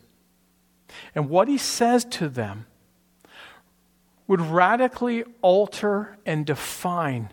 and 1.13 1.29
what 1.29 1.47
he 1.47 1.57
says 1.57 2.05
to 2.05 2.29
them 2.29 2.65
would 4.27 4.41
radically 4.41 5.23
alter 5.41 6.17
and 6.25 6.45
define 6.45 7.29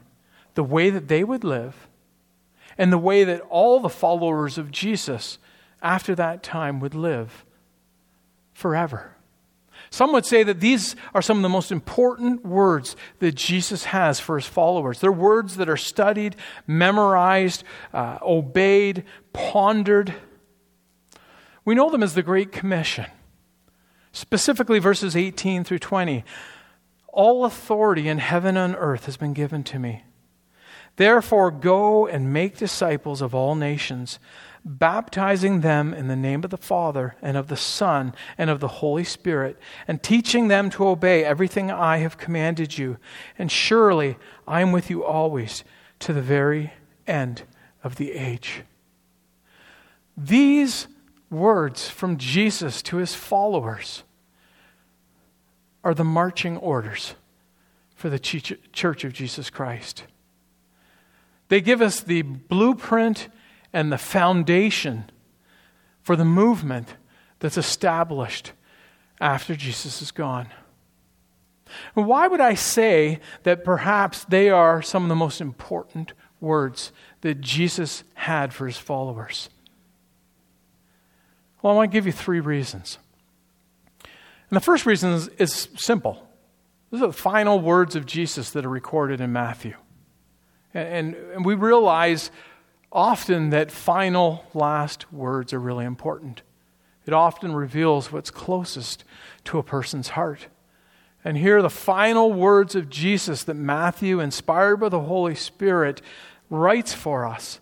the 0.55 0.64
way 0.64 0.90
that 0.90 1.09
they 1.09 1.24
would 1.24 1.44
live 1.44 1.88
and 2.76 2.92
the 2.92 2.98
way 2.98 3.24
that 3.24 3.40
all 3.42 3.81
the 3.81 3.88
followers 3.88 4.59
of 4.59 4.70
Jesus 4.70 5.38
after 5.81 6.14
that 6.14 6.42
time 6.42 6.81
would 6.81 6.94
live 6.94 7.44
forever. 8.52 9.16
Some 9.92 10.14
would 10.14 10.24
say 10.24 10.42
that 10.42 10.59
these 10.59 10.96
are 11.14 11.20
some 11.20 11.37
of 11.37 11.42
the 11.42 11.50
most 11.50 11.70
important 11.70 12.46
words 12.46 12.96
that 13.18 13.35
Jesus 13.35 13.85
has 13.85 14.18
for 14.18 14.37
his 14.37 14.46
followers. 14.46 15.00
They're 15.00 15.12
words 15.12 15.59
that 15.59 15.68
are 15.68 15.76
studied, 15.76 16.35
memorized, 16.66 17.62
uh, 17.92 18.16
obeyed, 18.22 19.05
pondered 19.35 20.14
We 21.66 21.74
know 21.74 21.90
them 21.90 22.02
as 22.02 22.14
the 22.14 22.22
Great 22.22 22.52
Commission. 22.52 23.05
Specifically, 24.12 24.78
verses 24.78 25.14
18 25.14 25.62
through 25.62 25.81
20. 25.81 26.24
All 27.09 27.44
authority 27.44 28.09
in 28.09 28.16
heaven 28.16 28.57
and 28.57 28.74
earth 28.76 29.05
has 29.05 29.18
been 29.18 29.35
given 29.35 29.62
to 29.64 29.78
me. 29.78 30.05
Therefore, 30.96 31.50
go 31.50 32.07
and 32.07 32.33
make 32.33 32.57
disciples 32.57 33.20
of 33.20 33.35
all 33.35 33.55
nations, 33.55 34.18
baptizing 34.64 35.61
them 35.61 35.92
in 35.92 36.09
the 36.09 36.16
name 36.16 36.44
of 36.44 36.51
the 36.51 36.57
Father, 36.57 37.16
and 37.20 37.37
of 37.37 37.48
the 37.48 37.57
Son, 37.57 38.14
and 38.38 38.48
of 38.48 38.61
the 38.61 38.68
Holy 38.68 39.05
Spirit, 39.05 39.59
and 39.88 40.03
teaching 40.03 40.48
them 40.48 40.70
to 40.70 40.87
obey 40.87 41.25
everything 41.25 41.70
I 41.70 41.98
have 41.98 42.18
commanded 42.18 42.79
you. 42.79 42.98
And 43.38 43.51
surely 43.51 44.16
I 44.46 44.61
am 44.61 44.72
with 44.72 44.88
you 44.90 45.05
always 45.05 45.64
to 46.01 46.12
the 46.12 46.22
very 46.22 46.72
end 47.07 47.42
of 47.83 47.96
the 47.96 48.12
age. 48.12 48.62
These 50.16 50.87
words 51.31 51.88
from 51.88 52.16
Jesus 52.16 52.83
to 52.83 52.98
his 52.98 53.14
followers 53.14 54.05
are 55.83 55.94
the 55.94 56.05
marching 56.05 56.57
orders 56.59 57.14
for 57.96 58.09
the 58.11 58.18
Church 58.18 59.05
of 59.05 59.12
Jesus 59.12 59.51
Christ. 59.51 60.05
They 61.48 61.61
give 61.61 61.83
us 61.83 62.01
the 62.01 62.22
blueprint 62.22 63.29
and 63.73 63.93
the 63.93 63.99
foundation 63.99 65.11
for 66.03 66.17
the 66.17 66.25
movement 66.25 66.97
that's 67.39 67.57
established 67.57 68.53
after 69.21 69.55
Jesus 69.55 70.03
is 70.03 70.11
gone. 70.11 70.49
Why 71.95 72.29
would 72.29 72.41
I 72.41 72.55
say 72.55 73.21
that 73.45 73.65
perhaps 73.65 74.25
they 74.25 74.51
are 74.51 74.83
some 74.83 75.05
of 75.05 75.09
the 75.09 75.17
most 75.17 75.41
important 75.41 76.13
words 76.41 76.93
that 77.23 77.41
Jesus 77.41 78.05
had 78.15 78.53
for 78.53 78.67
his 78.67 78.77
followers? 78.77 79.49
Well, 81.63 81.73
I 81.73 81.77
want 81.77 81.91
to 81.91 81.97
give 81.97 82.07
you 82.07 82.13
three 82.13 82.41
reasons. 82.41 82.99
And 84.03 84.57
the 84.57 84.61
first 84.61 84.85
reason 84.85 85.13
is, 85.13 85.29
is 85.29 85.69
simple. 85.77 86.29
These 86.91 87.01
are 87.01 87.07
the 87.07 87.13
final 87.13 87.59
words 87.59 87.97
of 87.97 88.05
Jesus 88.05 88.51
that 88.51 88.67
are 88.67 88.71
recorded 88.71 89.21
in 89.21 89.33
Matthew. 89.33 89.75
And, 90.75 90.89
and, 90.89 91.33
and 91.33 91.45
we 91.45 91.55
realize 91.55 92.31
often 92.92 93.50
that 93.50 93.70
final 93.70 94.44
last 94.55 95.12
words 95.12 95.52
are 95.52 95.61
really 95.61 95.85
important. 95.85 96.42
It 97.07 97.12
often 97.12 97.55
reveals 97.55 98.12
what's 98.12 98.31
closest 98.31 99.05
to 99.44 99.59
a 99.59 99.62
person's 99.62 100.11
heart. 100.11 100.46
And 101.24 101.37
here 101.37 101.62
the 101.62 101.70
final 101.70 102.33
words 102.33 102.74
of 102.74 102.90
Jesus 102.90 103.44
that 103.44 103.55
Matthew, 103.55 104.20
inspired 104.20 104.76
by 104.76 104.88
the 104.88 105.00
Holy 105.00 105.35
Spirit, 105.35 106.02
writes 106.50 106.92
for 106.92 107.26
us 107.26 107.61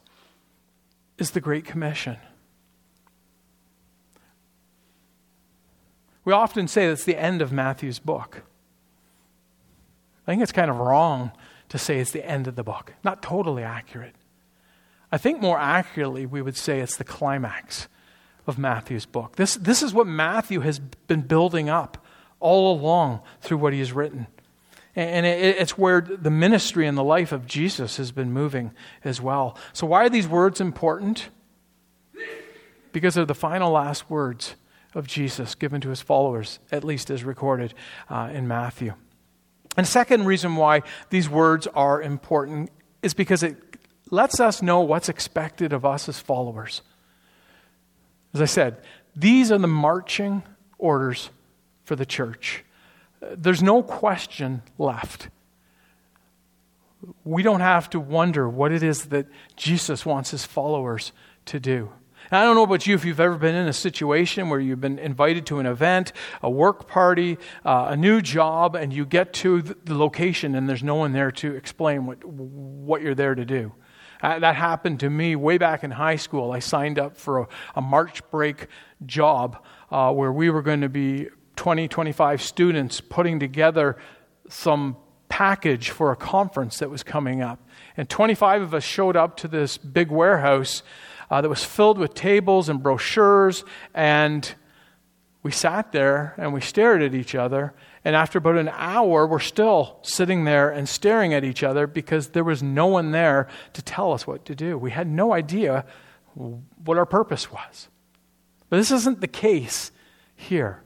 is 1.18 1.30
the 1.30 1.40
Great 1.40 1.64
Commission. 1.64 2.16
We 6.24 6.32
often 6.32 6.68
say 6.68 6.88
that's 6.88 7.04
the 7.04 7.16
end 7.16 7.42
of 7.42 7.52
Matthew's 7.52 7.98
book. 7.98 8.42
I 10.26 10.32
think 10.32 10.42
it's 10.42 10.52
kind 10.52 10.70
of 10.70 10.78
wrong 10.78 11.32
to 11.70 11.78
say 11.78 11.98
it's 11.98 12.12
the 12.12 12.26
end 12.26 12.46
of 12.46 12.56
the 12.56 12.62
book. 12.62 12.94
Not 13.04 13.22
totally 13.22 13.62
accurate. 13.62 14.14
I 15.12 15.18
think 15.18 15.40
more 15.40 15.58
accurately, 15.58 16.26
we 16.26 16.42
would 16.42 16.56
say 16.56 16.80
it's 16.80 16.96
the 16.96 17.04
climax 17.04 17.88
of 18.46 18.58
Matthew's 18.58 19.06
book. 19.06 19.36
This, 19.36 19.54
this 19.56 19.82
is 19.82 19.92
what 19.92 20.06
Matthew 20.06 20.60
has 20.60 20.78
been 20.78 21.22
building 21.22 21.68
up 21.68 22.04
all 22.38 22.74
along 22.74 23.20
through 23.40 23.58
what 23.58 23.72
he 23.72 23.78
has 23.80 23.92
written. 23.92 24.26
And 24.96 25.24
it, 25.24 25.56
it's 25.56 25.78
where 25.78 26.00
the 26.00 26.30
ministry 26.30 26.86
and 26.86 26.98
the 26.98 27.04
life 27.04 27.32
of 27.32 27.46
Jesus 27.46 27.96
has 27.96 28.12
been 28.12 28.32
moving 28.32 28.72
as 29.04 29.20
well. 29.20 29.56
So, 29.72 29.86
why 29.86 30.04
are 30.04 30.08
these 30.08 30.26
words 30.26 30.60
important? 30.60 31.28
Because 32.92 33.14
they're 33.14 33.24
the 33.24 33.34
final 33.34 33.70
last 33.70 34.10
words 34.10 34.56
of 34.94 35.06
Jesus 35.06 35.54
given 35.54 35.80
to 35.82 35.90
his 35.90 36.02
followers, 36.02 36.58
at 36.72 36.82
least 36.82 37.08
as 37.08 37.22
recorded 37.22 37.72
uh, 38.08 38.30
in 38.32 38.48
Matthew. 38.48 38.94
And 39.76 39.86
second 39.86 40.26
reason 40.26 40.56
why 40.56 40.82
these 41.10 41.28
words 41.28 41.68
are 41.68 42.02
important 42.02 42.70
is 43.02 43.14
because 43.14 43.44
it 43.44 43.69
lets 44.10 44.40
us 44.40 44.62
know 44.62 44.80
what's 44.80 45.08
expected 45.08 45.72
of 45.72 45.84
us 45.84 46.08
as 46.08 46.18
followers. 46.18 46.82
As 48.34 48.40
I 48.40 48.46
said, 48.46 48.78
these 49.16 49.50
are 49.50 49.58
the 49.58 49.66
marching 49.66 50.42
orders 50.78 51.30
for 51.84 51.96
the 51.96 52.06
church. 52.06 52.64
There's 53.20 53.62
no 53.62 53.82
question 53.82 54.62
left. 54.78 55.28
We 57.24 57.42
don't 57.42 57.60
have 57.60 57.90
to 57.90 58.00
wonder 58.00 58.48
what 58.48 58.72
it 58.72 58.82
is 58.82 59.06
that 59.06 59.26
Jesus 59.56 60.04
wants 60.04 60.30
his 60.30 60.44
followers 60.44 61.12
to 61.46 61.58
do. 61.58 61.90
I 62.32 62.44
don't 62.44 62.54
know 62.54 62.62
about 62.62 62.86
you 62.86 62.94
if 62.94 63.04
you've 63.04 63.18
ever 63.18 63.36
been 63.36 63.56
in 63.56 63.66
a 63.66 63.72
situation 63.72 64.50
where 64.50 64.60
you've 64.60 64.80
been 64.80 65.00
invited 65.00 65.46
to 65.46 65.58
an 65.58 65.66
event, 65.66 66.12
a 66.42 66.50
work 66.50 66.86
party, 66.86 67.38
uh, 67.64 67.88
a 67.90 67.96
new 67.96 68.20
job, 68.20 68.76
and 68.76 68.92
you 68.92 69.04
get 69.04 69.32
to 69.34 69.62
the 69.62 69.96
location 69.96 70.54
and 70.54 70.68
there's 70.68 70.82
no 70.82 70.94
one 70.94 71.12
there 71.12 71.32
to 71.32 71.54
explain 71.54 72.06
what, 72.06 72.24
what 72.24 73.02
you're 73.02 73.16
there 73.16 73.34
to 73.34 73.44
do. 73.44 73.72
Uh, 74.22 74.38
that 74.38 74.56
happened 74.56 75.00
to 75.00 75.10
me 75.10 75.36
way 75.36 75.58
back 75.58 75.84
in 75.84 75.90
high 75.90 76.16
school. 76.16 76.52
I 76.52 76.58
signed 76.58 76.98
up 76.98 77.16
for 77.16 77.40
a, 77.40 77.48
a 77.76 77.80
March 77.80 78.28
break 78.30 78.66
job 79.06 79.64
uh, 79.90 80.12
where 80.12 80.32
we 80.32 80.50
were 80.50 80.62
going 80.62 80.82
to 80.82 80.88
be 80.88 81.28
20, 81.56 81.88
25 81.88 82.42
students 82.42 83.00
putting 83.00 83.40
together 83.40 83.96
some 84.48 84.96
package 85.28 85.90
for 85.90 86.10
a 86.10 86.16
conference 86.16 86.78
that 86.78 86.90
was 86.90 87.02
coming 87.02 87.40
up. 87.40 87.66
And 87.96 88.08
25 88.08 88.62
of 88.62 88.74
us 88.74 88.84
showed 88.84 89.16
up 89.16 89.36
to 89.38 89.48
this 89.48 89.78
big 89.78 90.10
warehouse 90.10 90.82
uh, 91.30 91.40
that 91.40 91.48
was 91.48 91.64
filled 91.64 91.98
with 91.98 92.14
tables 92.14 92.68
and 92.68 92.82
brochures. 92.82 93.64
And 93.94 94.52
we 95.42 95.52
sat 95.52 95.92
there 95.92 96.34
and 96.36 96.52
we 96.52 96.60
stared 96.60 97.02
at 97.02 97.14
each 97.14 97.34
other. 97.34 97.72
And 98.04 98.16
after 98.16 98.38
about 98.38 98.56
an 98.56 98.70
hour, 98.70 99.26
we're 99.26 99.40
still 99.40 99.98
sitting 100.02 100.44
there 100.44 100.70
and 100.70 100.88
staring 100.88 101.34
at 101.34 101.44
each 101.44 101.62
other 101.62 101.86
because 101.86 102.28
there 102.28 102.44
was 102.44 102.62
no 102.62 102.86
one 102.86 103.10
there 103.10 103.48
to 103.74 103.82
tell 103.82 104.12
us 104.12 104.26
what 104.26 104.44
to 104.46 104.54
do. 104.54 104.78
We 104.78 104.90
had 104.90 105.06
no 105.06 105.32
idea 105.32 105.84
what 106.34 106.96
our 106.96 107.04
purpose 107.04 107.52
was. 107.52 107.88
But 108.70 108.78
this 108.78 108.90
isn't 108.90 109.20
the 109.20 109.28
case 109.28 109.92
here. 110.34 110.82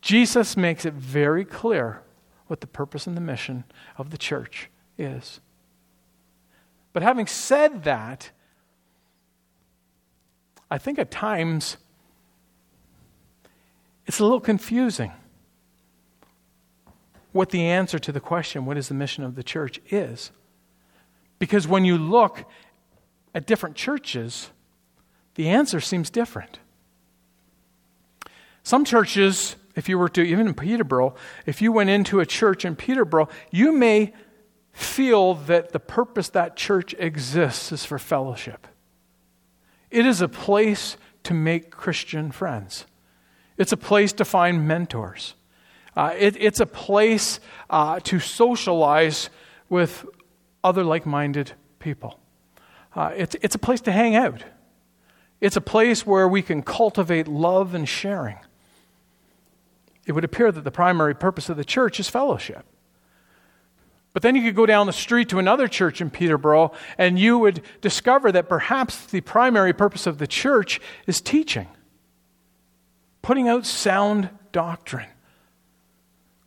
Jesus 0.00 0.56
makes 0.56 0.84
it 0.84 0.94
very 0.94 1.44
clear 1.44 2.02
what 2.46 2.60
the 2.60 2.66
purpose 2.68 3.08
and 3.08 3.16
the 3.16 3.20
mission 3.20 3.64
of 3.98 4.10
the 4.10 4.18
church 4.18 4.70
is. 4.96 5.40
But 6.92 7.02
having 7.02 7.26
said 7.26 7.82
that, 7.82 8.30
I 10.70 10.78
think 10.78 10.98
at 10.98 11.10
times 11.10 11.76
it's 14.06 14.20
a 14.20 14.22
little 14.22 14.40
confusing 14.40 15.10
what 17.36 17.50
the 17.50 17.62
answer 17.62 17.98
to 17.98 18.10
the 18.10 18.20
question, 18.20 18.66
what 18.66 18.76
is 18.76 18.88
the 18.88 18.94
mission 18.94 19.22
of 19.22 19.34
the 19.34 19.42
church, 19.42 19.80
is. 19.90 20.32
Because 21.38 21.68
when 21.68 21.84
you 21.84 21.98
look 21.98 22.44
at 23.34 23.46
different 23.46 23.76
churches, 23.76 24.50
the 25.34 25.48
answer 25.48 25.80
seems 25.80 26.10
different. 26.10 26.58
Some 28.62 28.84
churches, 28.84 29.54
if 29.76 29.88
you 29.88 29.98
were 29.98 30.08
to, 30.08 30.22
even 30.22 30.48
in 30.48 30.54
Peterborough, 30.54 31.14
if 31.44 31.62
you 31.62 31.70
went 31.70 31.90
into 31.90 32.18
a 32.18 32.26
church 32.26 32.64
in 32.64 32.74
Peterborough, 32.74 33.28
you 33.52 33.70
may 33.70 34.12
feel 34.72 35.34
that 35.34 35.72
the 35.72 35.78
purpose 35.78 36.30
that 36.30 36.56
church 36.56 36.94
exists 36.98 37.70
is 37.70 37.84
for 37.84 37.98
fellowship. 37.98 38.66
It 39.90 40.04
is 40.04 40.20
a 40.20 40.28
place 40.28 40.96
to 41.22 41.34
make 41.34 41.70
Christian 41.70 42.30
friends. 42.30 42.86
It's 43.56 43.72
a 43.72 43.76
place 43.76 44.12
to 44.14 44.24
find 44.24 44.66
mentors. 44.66 45.34
Uh, 45.96 46.14
it, 46.16 46.36
it's 46.38 46.60
a 46.60 46.66
place 46.66 47.40
uh, 47.70 47.98
to 48.00 48.20
socialize 48.20 49.30
with 49.68 50.04
other 50.62 50.84
like 50.84 51.06
minded 51.06 51.52
people. 51.78 52.20
Uh, 52.94 53.12
it's, 53.16 53.34
it's 53.42 53.54
a 53.54 53.58
place 53.58 53.80
to 53.80 53.92
hang 53.92 54.14
out. 54.14 54.44
It's 55.40 55.56
a 55.56 55.60
place 55.60 56.06
where 56.06 56.28
we 56.28 56.42
can 56.42 56.62
cultivate 56.62 57.28
love 57.28 57.74
and 57.74 57.88
sharing. 57.88 58.38
It 60.06 60.12
would 60.12 60.24
appear 60.24 60.52
that 60.52 60.64
the 60.64 60.70
primary 60.70 61.14
purpose 61.14 61.48
of 61.48 61.56
the 61.56 61.64
church 61.64 61.98
is 61.98 62.08
fellowship. 62.08 62.64
But 64.12 64.22
then 64.22 64.34
you 64.34 64.42
could 64.42 64.56
go 64.56 64.64
down 64.64 64.86
the 64.86 64.94
street 64.94 65.28
to 65.28 65.38
another 65.38 65.68
church 65.68 66.00
in 66.00 66.08
Peterborough, 66.08 66.72
and 66.96 67.18
you 67.18 67.38
would 67.38 67.60
discover 67.82 68.32
that 68.32 68.48
perhaps 68.48 69.04
the 69.04 69.20
primary 69.20 69.74
purpose 69.74 70.06
of 70.06 70.16
the 70.16 70.26
church 70.26 70.80
is 71.06 71.20
teaching, 71.20 71.68
putting 73.20 73.46
out 73.46 73.66
sound 73.66 74.30
doctrine, 74.52 75.08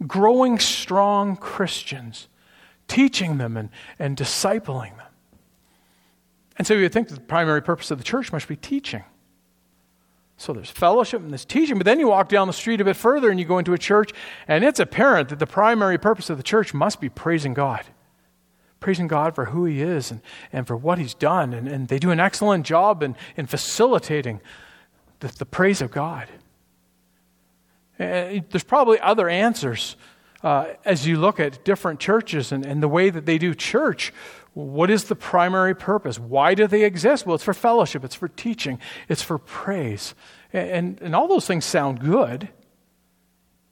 growing 0.07 0.59
strong 0.59 1.35
Christians, 1.35 2.27
teaching 2.88 3.38
them 3.38 3.57
and, 3.57 3.69
and 3.97 4.15
discipling 4.17 4.95
them. 4.97 5.07
And 6.57 6.67
so 6.67 6.73
you 6.73 6.81
would 6.81 6.93
think 6.93 7.07
that 7.07 7.15
the 7.15 7.21
primary 7.21 7.62
purpose 7.62 7.89
of 7.91 7.97
the 7.97 8.03
church 8.03 8.31
must 8.31 8.47
be 8.47 8.55
teaching. 8.55 9.03
So 10.38 10.53
there's 10.53 10.69
fellowship 10.69 11.21
and 11.21 11.31
there's 11.31 11.45
teaching, 11.45 11.77
but 11.77 11.85
then 11.85 11.99
you 11.99 12.07
walk 12.07 12.29
down 12.29 12.47
the 12.47 12.53
street 12.53 12.79
a 12.79 12.85
bit 12.85 12.95
further 12.95 13.29
and 13.29 13.39
you 13.39 13.45
go 13.45 13.57
into 13.57 13.73
a 13.73 13.77
church, 13.77 14.12
and 14.47 14.63
it's 14.63 14.79
apparent 14.79 15.29
that 15.29 15.39
the 15.39 15.47
primary 15.47 15.97
purpose 15.97 16.29
of 16.29 16.38
the 16.38 16.43
church 16.43 16.73
must 16.73 17.01
be 17.01 17.09
praising 17.09 17.53
God. 17.53 17.85
Praising 18.79 19.07
God 19.07 19.35
for 19.35 19.45
who 19.45 19.65
He 19.65 19.81
is 19.81 20.12
and, 20.12 20.21
and 20.53 20.65
for 20.65 20.77
what 20.77 20.97
He's 20.97 21.13
done. 21.13 21.53
And, 21.53 21.67
and 21.67 21.89
they 21.89 21.99
do 21.99 22.12
an 22.12 22.21
excellent 22.21 22.65
job 22.65 23.03
in, 23.03 23.17
in 23.35 23.47
facilitating 23.47 24.39
the, 25.19 25.27
the 25.27 25.45
praise 25.45 25.81
of 25.81 25.91
God. 25.91 26.29
And 27.99 28.45
there's 28.49 28.63
probably 28.63 28.99
other 28.99 29.27
answers 29.29 29.97
uh, 30.41 30.67
as 30.85 31.05
you 31.05 31.17
look 31.17 31.39
at 31.39 31.63
different 31.65 31.99
churches 31.99 32.51
and, 32.51 32.65
and 32.65 32.81
the 32.81 32.88
way 32.88 33.09
that 33.09 33.25
they 33.25 33.38
do 33.38 33.53
church. 33.53 34.13
What 34.53 34.89
is 34.89 35.05
the 35.05 35.15
primary 35.15 35.75
purpose? 35.75 36.17
Why 36.17 36.53
do 36.55 36.65
they 36.65 36.83
exist? 36.83 37.25
Well, 37.25 37.35
it's 37.35 37.43
for 37.43 37.53
fellowship, 37.53 38.03
it's 38.03 38.15
for 38.15 38.29
teaching, 38.29 38.79
it's 39.07 39.21
for 39.21 39.38
praise. 39.38 40.15
And, 40.53 40.69
and, 40.69 41.01
and 41.01 41.15
all 41.15 41.27
those 41.27 41.45
things 41.45 41.65
sound 41.65 41.99
good. 41.99 42.49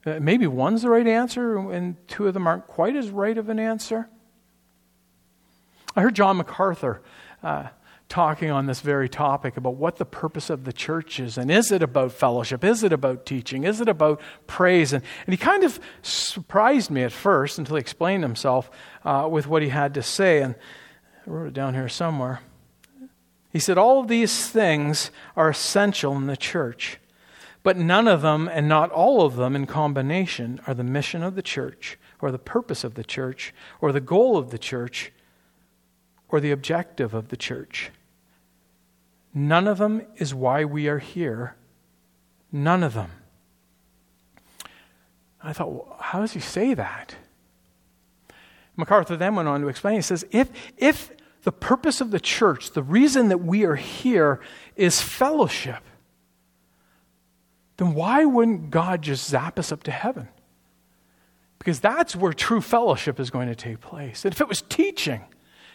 Uh, 0.05 0.19
maybe 0.21 0.45
one's 0.47 0.83
the 0.83 0.89
right 0.89 1.07
answer, 1.07 1.57
and 1.71 1.95
two 2.07 2.27
of 2.27 2.33
them 2.33 2.47
aren't 2.47 2.67
quite 2.67 2.95
as 2.95 3.09
right 3.09 3.37
of 3.37 3.49
an 3.49 3.59
answer. 3.59 4.07
I 5.95 6.01
heard 6.01 6.15
John 6.15 6.37
MacArthur 6.37 7.01
uh, 7.41 7.67
talking 8.09 8.49
on 8.49 8.65
this 8.65 8.79
very 8.79 9.09
topic 9.09 9.57
about 9.57 9.75
what 9.75 9.97
the 9.97 10.05
purpose 10.05 10.49
of 10.49 10.63
the 10.63 10.71
church 10.71 11.19
is. 11.19 11.37
And 11.37 11.51
is 11.51 11.71
it 11.71 11.83
about 11.83 12.11
fellowship? 12.13 12.63
Is 12.63 12.83
it 12.83 12.93
about 12.93 13.25
teaching? 13.25 13.65
Is 13.65 13.81
it 13.81 13.89
about 13.89 14.21
praise? 14.47 14.93
And, 14.93 15.03
and 15.25 15.33
he 15.33 15.37
kind 15.37 15.63
of 15.63 15.79
surprised 16.01 16.89
me 16.89 17.03
at 17.03 17.11
first 17.11 17.57
until 17.57 17.75
he 17.75 17.81
explained 17.81 18.23
himself 18.23 18.71
uh, 19.03 19.27
with 19.29 19.47
what 19.47 19.61
he 19.61 19.69
had 19.69 19.93
to 19.95 20.03
say. 20.03 20.41
And 20.41 20.55
I 21.25 21.29
wrote 21.29 21.47
it 21.47 21.53
down 21.53 21.73
here 21.73 21.89
somewhere. 21.89 22.39
He 23.51 23.59
said, 23.59 23.77
All 23.77 23.99
of 23.99 24.07
these 24.07 24.47
things 24.47 25.11
are 25.35 25.49
essential 25.49 26.15
in 26.15 26.27
the 26.27 26.37
church, 26.37 26.99
but 27.63 27.75
none 27.75 28.07
of 28.07 28.21
them 28.21 28.47
and 28.47 28.69
not 28.69 28.91
all 28.91 29.25
of 29.25 29.35
them 29.35 29.55
in 29.55 29.65
combination 29.65 30.61
are 30.65 30.73
the 30.73 30.83
mission 30.83 31.23
of 31.23 31.35
the 31.35 31.41
church, 31.41 31.97
or 32.21 32.31
the 32.31 32.39
purpose 32.39 32.83
of 32.83 32.93
the 32.93 33.03
church, 33.03 33.53
or 33.81 33.91
the 33.91 33.99
goal 33.99 34.37
of 34.37 34.51
the 34.51 34.57
church, 34.57 35.11
or 36.29 36.39
the 36.39 36.51
objective 36.51 37.13
of 37.13 37.29
the 37.29 37.37
church. 37.37 37.91
None 39.37 39.67
of 39.67 39.77
them 39.77 40.01
is 40.15 40.33
why 40.33 40.65
we 40.65 40.87
are 40.87 40.97
here. 40.97 41.55
None 42.51 42.81
of 42.81 42.95
them. 42.95 43.11
I 45.43 45.53
thought, 45.53 45.71
well, 45.71 45.95
how 46.01 46.21
does 46.21 46.31
he 46.31 46.39
say 46.39 46.73
that? 46.73 47.13
MacArthur 48.75 49.15
then 49.15 49.35
went 49.35 49.47
on 49.47 49.61
to 49.61 49.67
explain. 49.67 49.97
He 49.97 50.01
says, 50.01 50.25
if, 50.31 50.49
if 50.75 51.11
the 51.43 51.51
purpose 51.51 52.01
of 52.01 52.09
the 52.09 52.19
church, 52.19 52.71
the 52.71 52.81
reason 52.81 53.29
that 53.29 53.37
we 53.37 53.63
are 53.63 53.75
here 53.75 54.39
is 54.75 55.03
fellowship, 55.03 55.83
then 57.77 57.93
why 57.93 58.25
wouldn't 58.25 58.71
God 58.71 59.03
just 59.03 59.29
zap 59.29 59.59
us 59.59 59.71
up 59.71 59.83
to 59.83 59.91
heaven? 59.91 60.29
Because 61.59 61.79
that's 61.79 62.15
where 62.15 62.33
true 62.33 62.59
fellowship 62.59 63.19
is 63.19 63.29
going 63.29 63.49
to 63.49 63.55
take 63.55 63.81
place. 63.81 64.25
And 64.25 64.33
if 64.33 64.41
it 64.41 64.47
was 64.47 64.63
teaching, 64.63 65.25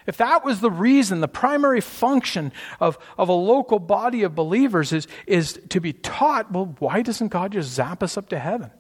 if 0.07 0.17
that 0.17 0.45
was 0.45 0.61
the 0.61 0.71
reason, 0.71 1.21
the 1.21 1.29
primary 1.29 1.81
function 1.81 2.53
of, 2.81 2.99
of 3.17 3.29
a 3.29 3.35
local 3.35 3.79
body 3.79 4.23
of 4.23 4.35
believers 4.35 4.93
is, 4.93 5.07
is 5.27 5.61
to 5.71 5.81
be 5.81 5.93
taught, 5.93 6.51
well, 6.51 6.75
why 6.79 7.03
doesn't 7.03 7.29
God 7.29 7.53
just 7.53 7.71
zap 7.71 8.03
us 8.03 8.17
up 8.17 8.29
to 8.31 8.39
heaven? 8.39 8.71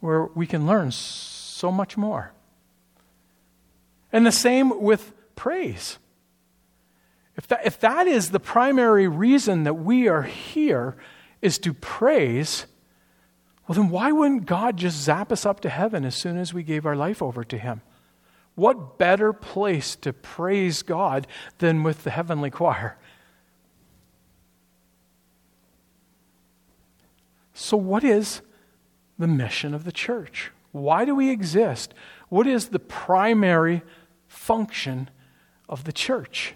Where 0.00 0.26
we 0.26 0.46
can 0.46 0.66
learn 0.66 0.90
so 0.90 1.70
much 1.70 1.96
more. 1.96 2.32
And 4.12 4.26
the 4.26 4.32
same 4.32 4.80
with 4.80 5.12
praise. 5.36 5.98
If 7.36 7.46
that, 7.48 7.64
if 7.64 7.80
that 7.80 8.06
is 8.06 8.30
the 8.30 8.40
primary 8.40 9.08
reason 9.08 9.64
that 9.64 9.74
we 9.74 10.08
are 10.08 10.22
here, 10.22 10.96
is 11.42 11.58
to 11.58 11.74
praise, 11.74 12.66
well, 13.66 13.74
then 13.74 13.90
why 13.90 14.12
wouldn't 14.12 14.46
God 14.46 14.76
just 14.76 15.02
zap 15.02 15.32
us 15.32 15.44
up 15.44 15.60
to 15.60 15.68
heaven 15.68 16.04
as 16.04 16.14
soon 16.14 16.38
as 16.38 16.54
we 16.54 16.62
gave 16.62 16.86
our 16.86 16.96
life 16.96 17.20
over 17.20 17.44
to 17.44 17.58
Him? 17.58 17.82
What 18.54 18.98
better 18.98 19.32
place 19.32 19.96
to 19.96 20.12
praise 20.12 20.82
God 20.82 21.26
than 21.58 21.82
with 21.82 22.04
the 22.04 22.10
heavenly 22.10 22.50
choir? 22.50 22.98
So, 27.54 27.76
what 27.76 28.04
is 28.04 28.42
the 29.18 29.26
mission 29.26 29.74
of 29.74 29.84
the 29.84 29.92
church? 29.92 30.50
Why 30.72 31.04
do 31.04 31.14
we 31.14 31.30
exist? 31.30 31.94
What 32.28 32.46
is 32.46 32.68
the 32.68 32.78
primary 32.78 33.82
function 34.26 35.10
of 35.68 35.84
the 35.84 35.92
church? 35.92 36.54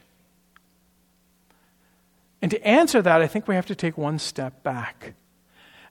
And 2.43 2.51
to 2.51 2.67
answer 2.67 3.03
that, 3.03 3.23
I 3.23 3.27
think 3.27 3.49
we 3.49 3.55
have 3.55 3.67
to 3.67 3.75
take 3.75 3.97
one 3.97 4.19
step 4.19 4.63
back. 4.63 5.15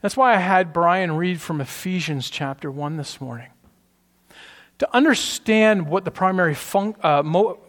That's 0.02 0.18
why 0.18 0.34
I 0.36 0.38
had 0.38 0.74
Brian 0.74 1.16
read 1.16 1.42
from 1.42 1.62
Ephesians 1.62 2.30
chapter 2.30 2.70
1 2.70 2.98
this 2.98 3.20
morning. 3.20 3.50
To 4.80 4.96
understand 4.96 5.88
what 5.88 6.04
the 6.04 6.12
primary 6.12 6.54
fun- 6.54 6.96
uh, 7.02 7.24
mo- 7.24 7.60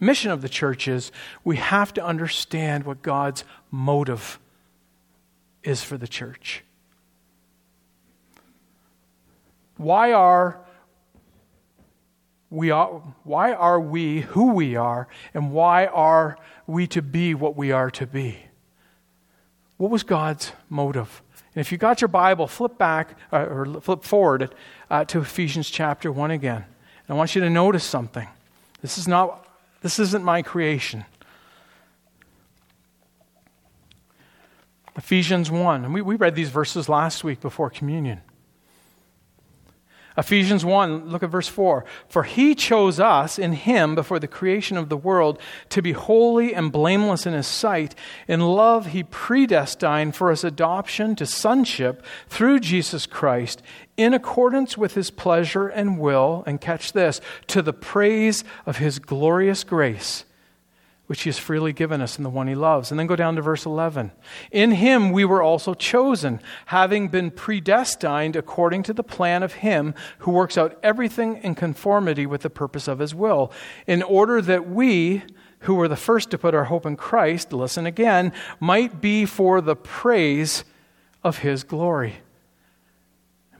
mission 0.00 0.30
of 0.32 0.42
the 0.42 0.48
church 0.48 0.88
is, 0.88 1.12
we 1.44 1.56
have 1.56 1.94
to 1.94 2.04
understand 2.04 2.84
what 2.84 3.02
God's 3.02 3.44
motive 3.70 4.40
is 5.62 5.82
for 5.82 5.96
the 5.96 6.08
church. 6.08 6.64
Why 9.76 10.12
are 10.12 10.60
we 12.50 12.72
are, 12.72 12.88
why 13.22 13.52
are 13.52 13.80
we 13.80 14.22
who 14.22 14.52
we 14.52 14.74
are, 14.74 15.06
and 15.32 15.52
why 15.52 15.86
are 15.86 16.36
we 16.66 16.88
to 16.88 17.00
be 17.00 17.32
what 17.32 17.56
we 17.56 17.70
are 17.70 17.90
to 17.92 18.06
be? 18.06 18.38
What 19.76 19.90
was 19.90 20.02
God's 20.02 20.52
motive? 20.68 21.22
And 21.54 21.60
if 21.60 21.72
you 21.72 21.78
got 21.78 22.00
your 22.00 22.08
Bible, 22.08 22.46
flip 22.46 22.78
back 22.78 23.16
uh, 23.32 23.38
or 23.38 23.80
flip 23.80 24.04
forward 24.04 24.54
uh, 24.88 25.04
to 25.06 25.20
Ephesians 25.20 25.68
chapter 25.68 26.12
1 26.12 26.30
again. 26.30 26.64
And 26.64 27.14
I 27.14 27.14
want 27.14 27.34
you 27.34 27.40
to 27.40 27.50
notice 27.50 27.84
something. 27.84 28.28
This 28.82 28.98
is 28.98 29.08
not 29.08 29.46
this 29.82 29.98
isn't 29.98 30.22
my 30.22 30.42
creation. 30.42 31.06
Ephesians 34.96 35.50
1. 35.50 35.84
And 35.84 35.94
we, 35.94 36.02
we 36.02 36.16
read 36.16 36.34
these 36.34 36.50
verses 36.50 36.88
last 36.88 37.24
week 37.24 37.40
before 37.40 37.70
communion. 37.70 38.20
Ephesians 40.16 40.64
1, 40.64 41.08
look 41.08 41.22
at 41.22 41.30
verse 41.30 41.48
4. 41.48 41.84
For 42.08 42.24
he 42.24 42.54
chose 42.54 42.98
us 42.98 43.38
in 43.38 43.52
him 43.52 43.94
before 43.94 44.18
the 44.18 44.26
creation 44.26 44.76
of 44.76 44.88
the 44.88 44.96
world 44.96 45.40
to 45.68 45.80
be 45.80 45.92
holy 45.92 46.54
and 46.54 46.72
blameless 46.72 47.26
in 47.26 47.32
his 47.32 47.46
sight. 47.46 47.94
In 48.26 48.40
love, 48.40 48.86
he 48.86 49.04
predestined 49.04 50.16
for 50.16 50.30
us 50.30 50.42
adoption 50.42 51.14
to 51.16 51.26
sonship 51.26 52.04
through 52.28 52.60
Jesus 52.60 53.06
Christ 53.06 53.62
in 53.96 54.12
accordance 54.14 54.76
with 54.76 54.94
his 54.94 55.10
pleasure 55.10 55.68
and 55.68 55.98
will. 55.98 56.42
And 56.46 56.60
catch 56.60 56.92
this 56.92 57.20
to 57.48 57.62
the 57.62 57.72
praise 57.72 58.42
of 58.66 58.78
his 58.78 58.98
glorious 58.98 59.62
grace 59.64 60.24
which 61.10 61.22
he 61.22 61.28
has 61.28 61.40
freely 61.40 61.72
given 61.72 62.00
us 62.00 62.18
in 62.18 62.22
the 62.22 62.30
one 62.30 62.46
he 62.46 62.54
loves. 62.54 62.92
And 62.92 63.00
then 63.00 63.08
go 63.08 63.16
down 63.16 63.34
to 63.34 63.42
verse 63.42 63.66
11. 63.66 64.12
In 64.52 64.70
him 64.70 65.10
we 65.10 65.24
were 65.24 65.42
also 65.42 65.74
chosen, 65.74 66.40
having 66.66 67.08
been 67.08 67.32
predestined 67.32 68.36
according 68.36 68.84
to 68.84 68.92
the 68.92 69.02
plan 69.02 69.42
of 69.42 69.54
him 69.54 69.92
who 70.18 70.30
works 70.30 70.56
out 70.56 70.78
everything 70.84 71.38
in 71.38 71.56
conformity 71.56 72.26
with 72.26 72.42
the 72.42 72.48
purpose 72.48 72.86
of 72.86 73.00
his 73.00 73.12
will, 73.12 73.50
in 73.88 74.04
order 74.04 74.40
that 74.40 74.70
we, 74.70 75.24
who 75.62 75.74
were 75.74 75.88
the 75.88 75.96
first 75.96 76.30
to 76.30 76.38
put 76.38 76.54
our 76.54 76.66
hope 76.66 76.86
in 76.86 76.94
Christ, 76.96 77.52
listen 77.52 77.86
again, 77.86 78.32
might 78.60 79.00
be 79.00 79.26
for 79.26 79.60
the 79.60 79.74
praise 79.74 80.62
of 81.24 81.38
his 81.38 81.64
glory. 81.64 82.18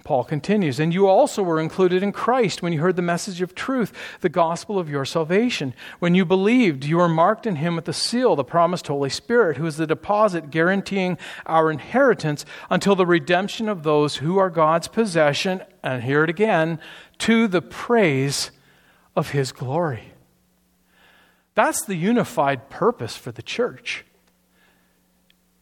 Paul 0.04 0.24
continues, 0.24 0.80
and 0.80 0.94
you 0.94 1.06
also 1.06 1.42
were 1.42 1.60
included 1.60 2.02
in 2.02 2.12
Christ 2.12 2.62
when 2.62 2.72
you 2.72 2.80
heard 2.80 2.96
the 2.96 3.02
message 3.02 3.42
of 3.42 3.54
truth, 3.54 3.92
the 4.20 4.28
gospel 4.28 4.78
of 4.78 4.88
your 4.88 5.04
salvation. 5.04 5.74
When 5.98 6.14
you 6.14 6.24
believed, 6.24 6.84
you 6.84 6.96
were 6.96 7.08
marked 7.08 7.46
in 7.46 7.56
him 7.56 7.76
with 7.76 7.84
the 7.84 7.92
seal, 7.92 8.34
the 8.34 8.44
promised 8.44 8.86
Holy 8.86 9.10
Spirit, 9.10 9.56
who 9.56 9.66
is 9.66 9.76
the 9.76 9.86
deposit 9.86 10.50
guaranteeing 10.50 11.18
our 11.46 11.70
inheritance 11.70 12.44
until 12.70 12.96
the 12.96 13.06
redemption 13.06 13.68
of 13.68 13.82
those 13.82 14.16
who 14.16 14.38
are 14.38 14.50
God's 14.50 14.88
possession, 14.88 15.62
and 15.82 16.02
hear 16.02 16.24
it 16.24 16.30
again, 16.30 16.80
to 17.18 17.46
the 17.46 17.62
praise 17.62 18.50
of 19.14 19.30
his 19.30 19.52
glory. 19.52 20.14
That's 21.54 21.84
the 21.84 21.96
unified 21.96 22.70
purpose 22.70 23.16
for 23.16 23.32
the 23.32 23.42
church. 23.42 24.04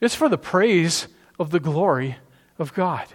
It's 0.00 0.14
for 0.14 0.28
the 0.28 0.38
praise 0.38 1.08
of 1.38 1.50
the 1.50 1.60
glory 1.60 2.16
of 2.58 2.72
God. 2.72 3.06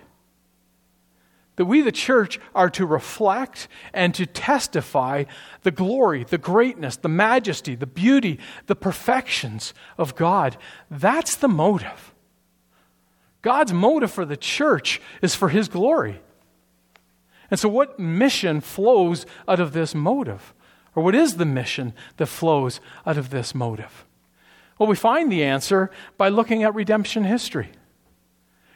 That 1.56 1.66
we, 1.66 1.82
the 1.82 1.92
church, 1.92 2.40
are 2.56 2.70
to 2.72 2.86
reflect 2.86 3.68
and 3.94 4.16
to 4.16 4.26
testify 4.26 5.26
the 5.62 5.72
glory, 5.72 6.24
the 6.24 6.40
greatness, 6.40 6.98
the 6.98 7.10
majesty, 7.10 7.76
the 7.76 7.86
beauty, 7.86 8.40
the 8.66 8.76
perfections 8.76 9.74
of 9.98 10.16
God. 10.16 10.58
That's 10.90 11.36
the 11.36 11.48
motive. 11.48 12.14
God's 13.44 13.74
motive 13.74 14.12
for 14.12 14.26
the 14.26 14.38
church 14.38 15.00
is 15.22 15.36
for 15.36 15.50
His 15.50 15.68
glory. 15.68 16.22
And 17.52 17.60
so, 17.60 17.70
what 17.70 18.00
mission 18.00 18.62
flows 18.62 19.28
out 19.48 19.60
of 19.60 19.74
this 19.74 19.94
motive? 19.94 20.54
Or 20.96 21.04
what 21.04 21.16
is 21.16 21.36
the 21.38 21.46
mission 21.46 21.94
that 22.18 22.28
flows 22.28 22.80
out 23.06 23.18
of 23.18 23.30
this 23.30 23.54
motive? 23.54 24.06
Well, 24.80 24.90
we 24.90 24.96
find 24.96 25.32
the 25.32 25.44
answer 25.44 25.92
by 26.18 26.30
looking 26.30 26.64
at 26.64 26.74
redemption 26.74 27.24
history. 27.24 27.72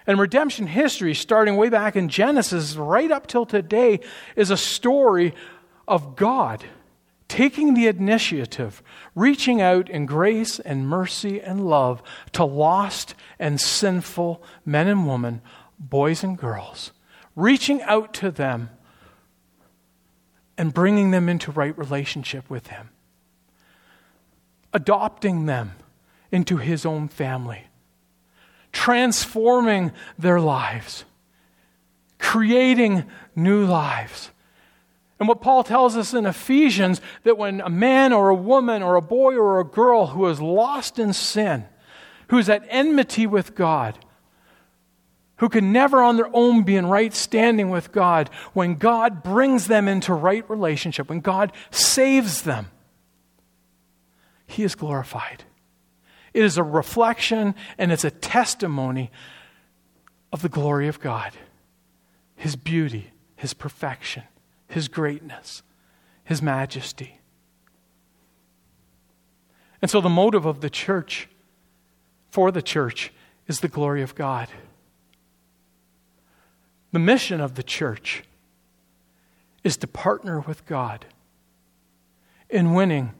And 0.08 0.20
redemption 0.20 0.68
history, 0.68 1.14
starting 1.14 1.58
way 1.58 1.70
back 1.70 1.98
in 1.98 2.08
Genesis 2.08 2.76
right 2.78 3.12
up 3.12 3.28
till 3.28 3.46
today, 3.46 4.00
is 4.38 4.50
a 4.50 4.58
story 4.58 5.36
of 5.88 6.16
God 6.16 6.64
taking 7.28 7.74
the 7.74 7.88
initiative, 7.88 8.82
reaching 9.14 9.62
out 9.62 9.90
in 9.90 10.06
grace 10.06 10.60
and 10.60 10.88
mercy 10.88 11.42
and 11.42 11.68
love 11.68 12.02
to 12.32 12.46
lost 12.46 13.16
and 13.38 13.60
sinful 13.60 14.42
men 14.66 14.88
and 14.88 15.08
women, 15.08 15.42
boys 15.78 16.24
and 16.24 16.38
girls, 16.38 16.92
reaching 17.36 17.82
out 17.84 18.14
to 18.14 18.32
them 18.32 18.70
and 20.58 20.74
bringing 20.74 21.12
them 21.12 21.30
into 21.30 21.52
right 21.52 21.78
relationship 21.78 22.50
with 22.50 22.68
Him, 22.68 22.90
adopting 24.74 25.46
them 25.46 25.74
into 26.32 26.58
His 26.58 26.86
own 26.86 27.08
family, 27.10 27.67
transforming 28.78 29.92
their 30.20 30.40
lives, 30.40 31.04
creating 32.20 33.04
new 33.36 33.66
lives. 33.66 34.30
And 35.20 35.28
what 35.28 35.42
Paul 35.42 35.64
tells 35.64 35.98
us 35.98 36.14
in 36.14 36.28
Ephesians 36.28 37.02
that 37.24 37.40
when 37.40 37.60
a 37.60 37.72
man 37.72 38.14
or 38.14 38.30
a 38.30 38.36
woman 38.36 38.84
or 38.84 38.96
a 38.96 39.02
boy 39.02 39.36
or 39.36 39.60
a 39.60 39.64
girl 39.64 40.06
who 40.06 40.28
is 40.28 40.40
lost 40.40 41.00
in 41.00 41.12
sin, 41.12 41.66
who's 42.30 42.50
at 42.50 42.68
enmity 42.70 43.26
with 43.26 43.56
God, 43.56 43.98
who 45.38 45.50
can 45.50 45.72
never 45.72 46.04
on 46.04 46.16
their 46.16 46.30
own 46.32 46.62
be 46.62 46.76
in 46.76 46.86
right 46.86 47.16
standing 47.16 47.72
with 47.72 47.92
God, 47.92 48.30
when 48.54 48.76
God 48.76 49.24
brings 49.24 49.66
them 49.66 49.88
into 49.88 50.14
right 50.14 50.48
relationship, 50.48 51.10
when 51.10 51.22
God 51.22 51.52
saves 51.72 52.44
them, 52.44 52.70
He 54.46 54.64
is 54.64 54.76
glorified. 54.76 55.46
It 56.38 56.44
is 56.44 56.60
a 56.60 56.64
reflection 56.64 57.56
and 57.80 57.92
it's 57.92 58.04
a 58.04 58.12
testimony 58.12 59.10
of 60.32 60.44
the 60.44 60.50
glory 60.50 60.88
of 60.88 61.00
God, 61.00 61.32
His 62.36 62.56
beauty, 62.56 63.10
His 63.36 63.56
perfection, 63.56 64.22
His 64.68 64.88
greatness, 64.88 65.64
His 66.24 66.40
majesty. 66.44 67.22
And 69.82 69.90
so 69.90 70.00
the 70.00 70.10
motive 70.10 70.46
of 70.46 70.62
the 70.62 70.70
church, 70.70 71.28
for 72.30 72.52
the 72.52 72.62
church, 72.62 73.12
is 73.48 73.62
the 73.62 73.68
glory 73.68 74.04
of 74.04 74.14
God. 74.14 74.48
The 76.92 77.00
mission 77.00 77.42
of 77.42 77.56
the 77.56 77.64
church 77.64 78.24
is 79.64 79.76
to 79.78 79.88
partner 79.88 80.42
with 80.42 80.68
God 80.68 81.08
in 82.48 82.76
winning 82.76 83.16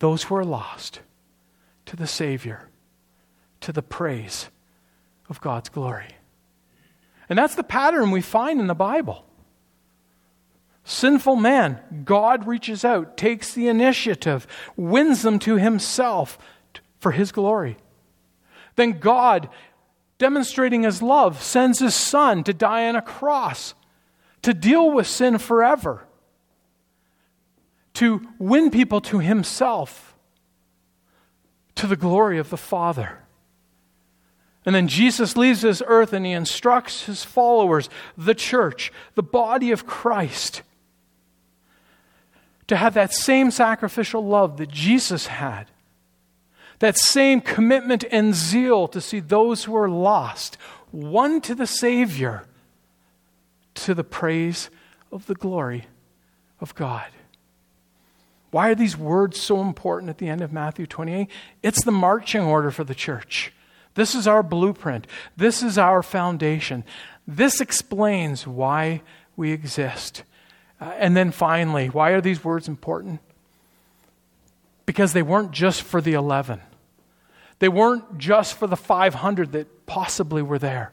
those 0.00 0.24
who 0.24 0.34
are 0.34 0.44
lost 0.44 1.02
to 1.88 1.96
the 1.96 2.06
Savior, 2.06 2.68
to 3.60 3.72
the 3.72 3.82
praise 3.82 4.48
of 5.28 5.40
God's 5.40 5.70
glory. 5.70 6.08
And 7.28 7.38
that's 7.38 7.54
the 7.54 7.62
pattern 7.62 8.10
we 8.10 8.20
find 8.20 8.60
in 8.60 8.66
the 8.66 8.74
Bible. 8.74 9.24
Sinful 10.84 11.36
man, 11.36 11.80
God 12.04 12.46
reaches 12.46 12.84
out, 12.84 13.16
takes 13.16 13.52
the 13.52 13.68
initiative, 13.68 14.46
wins 14.76 15.22
them 15.22 15.38
to 15.40 15.56
himself 15.56 16.38
for 16.98 17.12
his 17.12 17.32
glory. 17.32 17.78
Then 18.76 18.98
God 18.98 19.48
demonstrating 20.18 20.82
his 20.82 21.00
love, 21.00 21.42
sends 21.42 21.78
his 21.78 21.94
son 21.94 22.44
to 22.44 22.52
die 22.52 22.86
on 22.88 22.96
a 22.96 23.02
cross, 23.02 23.74
to 24.42 24.52
deal 24.52 24.90
with 24.90 25.06
sin 25.06 25.38
forever, 25.38 26.04
to 27.94 28.26
win 28.38 28.70
people 28.70 29.00
to 29.00 29.20
himself, 29.20 30.14
to 31.78 31.86
the 31.86 31.96
glory 31.96 32.38
of 32.38 32.50
the 32.50 32.56
Father. 32.56 33.18
And 34.64 34.74
then 34.74 34.88
Jesus 34.88 35.36
leaves 35.36 35.62
this 35.62 35.82
earth 35.86 36.12
and 36.12 36.26
he 36.26 36.32
instructs 36.32 37.06
his 37.06 37.24
followers, 37.24 37.88
the 38.16 38.34
church, 38.34 38.92
the 39.14 39.22
body 39.22 39.70
of 39.70 39.86
Christ, 39.86 40.62
to 42.66 42.76
have 42.76 42.94
that 42.94 43.14
same 43.14 43.50
sacrificial 43.50 44.24
love 44.24 44.58
that 44.58 44.70
Jesus 44.70 45.26
had 45.26 45.68
that 46.78 46.96
same 46.96 47.40
commitment 47.40 48.04
and 48.10 48.34
zeal 48.34 48.88
to 48.88 49.00
see 49.00 49.20
those 49.20 49.64
who 49.64 49.76
are 49.76 49.88
lost 49.88 50.56
won 50.92 51.40
to 51.42 51.54
the 51.54 51.66
Savior 51.66 52.44
to 53.74 53.94
the 53.94 54.04
praise 54.04 54.70
of 55.12 55.26
the 55.26 55.34
glory 55.34 55.86
of 56.60 56.74
God. 56.74 57.08
Why 58.50 58.70
are 58.70 58.74
these 58.74 58.96
words 58.96 59.40
so 59.40 59.60
important 59.60 60.10
at 60.10 60.18
the 60.18 60.28
end 60.28 60.40
of 60.40 60.52
Matthew 60.52 60.86
28? 60.86 61.28
It's 61.62 61.84
the 61.84 61.92
marching 61.92 62.42
order 62.42 62.70
for 62.70 62.84
the 62.84 62.94
church. 62.94 63.52
This 63.94 64.14
is 64.14 64.26
our 64.26 64.42
blueprint. 64.42 65.06
This 65.36 65.62
is 65.62 65.76
our 65.76 66.02
foundation. 66.02 66.84
This 67.26 67.60
explains 67.60 68.46
why 68.46 69.02
we 69.36 69.52
exist. 69.52 70.22
Uh, 70.80 70.92
and 70.96 71.16
then 71.16 71.30
finally, 71.30 71.88
why 71.88 72.10
are 72.10 72.20
these 72.20 72.42
words 72.42 72.68
important? 72.68 73.20
Because 74.86 75.12
they 75.12 75.22
weren't 75.22 75.50
just 75.50 75.82
for 75.82 76.00
the 76.00 76.14
11. 76.14 76.60
They 77.58 77.68
weren't 77.68 78.18
just 78.18 78.54
for 78.54 78.66
the 78.66 78.76
500 78.76 79.52
that 79.52 79.86
possibly 79.86 80.42
were 80.42 80.58
there. 80.58 80.92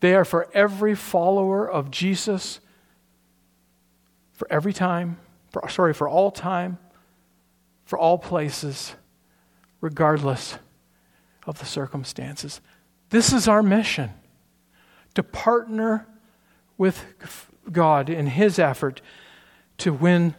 They 0.00 0.14
are 0.14 0.24
for 0.24 0.48
every 0.54 0.94
follower 0.94 1.68
of 1.68 1.90
Jesus, 1.90 2.60
for 4.34 4.46
every 4.50 4.72
time, 4.72 5.18
for, 5.50 5.68
sorry, 5.68 5.94
for 5.94 6.08
all 6.08 6.30
time, 6.30 6.78
for 7.84 7.98
all 7.98 8.18
places, 8.18 8.94
regardless 9.80 10.58
of 11.46 11.58
the 11.58 11.64
circumstances. 11.64 12.60
This 13.10 13.32
is 13.32 13.48
our 13.48 13.62
mission 13.62 14.10
to 15.14 15.22
partner 15.22 16.06
with 16.76 17.04
God 17.70 18.10
in 18.10 18.26
His 18.26 18.58
effort 18.58 19.00
to 19.78 19.92
win 19.92 20.34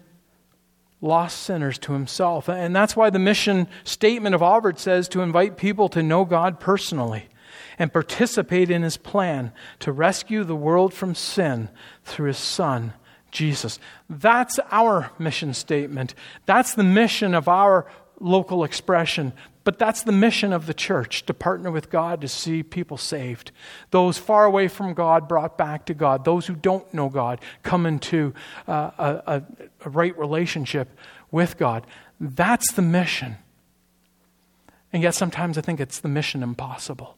lost 1.02 1.42
sinners 1.42 1.78
to 1.80 1.94
himself. 1.94 2.50
And 2.50 2.76
that's 2.76 2.96
why 2.96 3.10
the 3.10 3.20
mission 3.20 3.68
statement 3.84 4.36
of 4.36 4.44
Auburn 4.44 4.78
says 4.78 5.08
to 5.10 5.22
invite 5.22 5.58
people 5.58 5.90
to 5.90 6.04
know 6.04 6.26
God 6.26 6.60
personally 6.60 7.30
and 7.78 7.94
participate 7.94 8.70
in 8.70 8.84
his 8.84 8.98
plan 8.98 9.54
to 9.80 9.92
rescue 9.92 10.44
the 10.44 10.56
world 10.56 10.94
from 10.94 11.16
sin 11.16 11.70
through 12.04 12.28
his 12.28 12.38
son, 12.38 12.94
Jesus. 13.32 13.80
That's 14.10 14.60
our 14.72 15.12
mission 15.20 15.54
statement. 15.54 16.14
That's 16.46 16.74
the 16.74 16.84
mission 16.84 17.34
of 17.34 17.48
our 17.48 17.86
local 18.20 18.64
expression. 18.64 19.34
But 19.64 19.78
that's 19.78 20.02
the 20.02 20.12
mission 20.12 20.52
of 20.52 20.66
the 20.66 20.74
church 20.74 21.26
to 21.28 21.34
partner 21.34 21.70
with 21.70 21.90
God 21.90 22.22
to 22.22 22.28
see 22.28 22.64
people 22.64 22.98
saved. 22.98 23.52
Those 23.92 24.18
far 24.18 24.46
away 24.46 24.68
from 24.68 24.94
God 24.94 25.28
brought 25.28 25.58
back 25.58 25.86
to 25.86 25.94
God. 25.94 26.26
Those 26.26 26.48
who 26.48 26.56
don't 26.56 26.92
know 26.94 27.10
God 27.10 27.40
come 27.62 27.86
into 27.86 28.34
uh, 28.68 28.92
a, 28.98 29.44
a 29.84 29.90
right 29.90 30.18
relationship 30.18 30.90
with 31.30 31.58
God. 31.58 31.86
That's 32.20 32.72
the 32.72 32.82
mission. 32.82 33.38
And 34.92 35.04
yet 35.04 35.14
sometimes 35.14 35.58
I 35.58 35.62
think 35.62 35.80
it's 35.80 36.00
the 36.00 36.10
mission 36.10 36.42
impossible. 36.42 37.16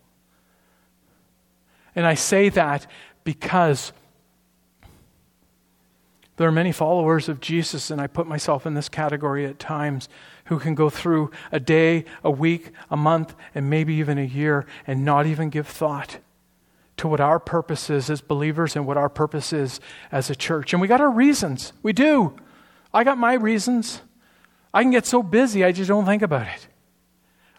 And 1.95 2.06
I 2.06 2.15
say 2.15 2.50
that 2.50 2.88
because 3.24 3.93
there 6.42 6.50
are 6.50 6.52
many 6.52 6.72
followers 6.72 7.30
of 7.30 7.40
Jesus, 7.40 7.92
and 7.92 8.02
I 8.02 8.08
put 8.08 8.26
myself 8.26 8.66
in 8.66 8.74
this 8.74 8.90
category 8.90 9.46
at 9.46 9.60
times, 9.60 10.10
who 10.46 10.58
can 10.58 10.74
go 10.74 10.90
through 10.90 11.30
a 11.52 11.60
day, 11.60 12.04
a 12.24 12.32
week, 12.32 12.72
a 12.90 12.98
month, 12.98 13.36
and 13.54 13.70
maybe 13.70 13.94
even 13.94 14.18
a 14.18 14.24
year 14.24 14.66
and 14.88 15.06
not 15.06 15.28
even 15.28 15.52
give 15.52 15.68
thought 15.68 16.18
to 16.98 17.08
what 17.08 17.20
our 17.20 17.40
purpose 17.40 17.92
is 17.92 18.10
as 18.10 18.22
believers 18.22 18.76
and 18.76 18.88
what 18.88 18.98
our 18.98 19.08
purpose 19.08 19.54
is 19.54 19.80
as 20.12 20.32
a 20.32 20.36
church. 20.36 20.74
And 20.74 20.82
we 20.82 20.88
got 20.88 21.00
our 21.00 21.12
reasons. 21.12 21.74
We 21.84 21.94
do. 21.94 22.36
I 22.92 23.04
got 23.04 23.20
my 23.20 23.34
reasons. 23.34 24.02
I 24.74 24.82
can 24.82 24.92
get 24.92 25.06
so 25.06 25.22
busy, 25.22 25.64
I 25.64 25.72
just 25.72 25.90
don't 25.90 26.06
think 26.06 26.24
about 26.24 26.48
it. 26.48 26.68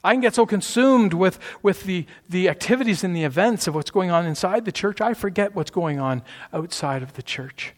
I 0.02 0.12
can 0.12 0.20
get 0.20 0.34
so 0.34 0.44
consumed 0.44 1.14
with, 1.14 1.38
with 1.62 1.84
the, 1.84 2.06
the 2.28 2.48
activities 2.48 3.04
and 3.04 3.14
the 3.14 3.22
events 3.22 3.68
of 3.68 3.76
what's 3.76 3.92
going 3.92 4.10
on 4.10 4.26
inside 4.26 4.64
the 4.64 4.72
church, 4.72 5.00
I 5.00 5.14
forget 5.14 5.54
what's 5.54 5.70
going 5.70 6.00
on 6.00 6.22
outside 6.52 7.04
of 7.04 7.12
the 7.12 7.22
church. 7.22 7.74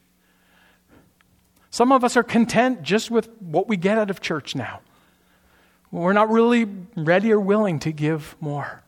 Some 1.75 1.91
of 1.91 2.05
us 2.05 2.17
are 2.17 2.23
content 2.23 2.83
just 2.83 3.11
with 3.11 3.29
what 3.41 3.67
we 3.67 3.77
get 3.77 3.99
out 3.99 4.09
of 4.09 4.21
church 4.21 4.55
now. 4.55 4.81
We're 5.91 6.13
not 6.13 6.31
really 6.31 6.69
ready 6.95 7.33
or 7.33 7.41
willing 7.41 7.81
to 7.81 7.91
give 7.91 8.37
more. 8.39 8.85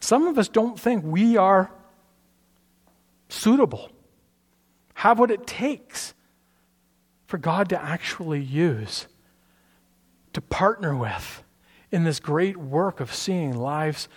Some 0.00 0.26
of 0.26 0.38
us 0.38 0.48
don't 0.48 0.80
think 0.80 1.04
we 1.04 1.36
are 1.36 1.70
suitable, 3.28 3.90
have 4.94 5.18
what 5.18 5.30
it 5.30 5.46
takes 5.46 6.14
for 7.26 7.36
God 7.36 7.68
to 7.68 7.78
actually 7.78 8.40
use, 8.40 9.06
to 10.32 10.40
partner 10.40 10.96
with 10.96 11.42
in 11.92 12.04
this 12.04 12.18
great 12.18 12.56
work 12.56 12.98
of 12.98 13.12
seeing 13.12 13.54
lives 13.54 14.08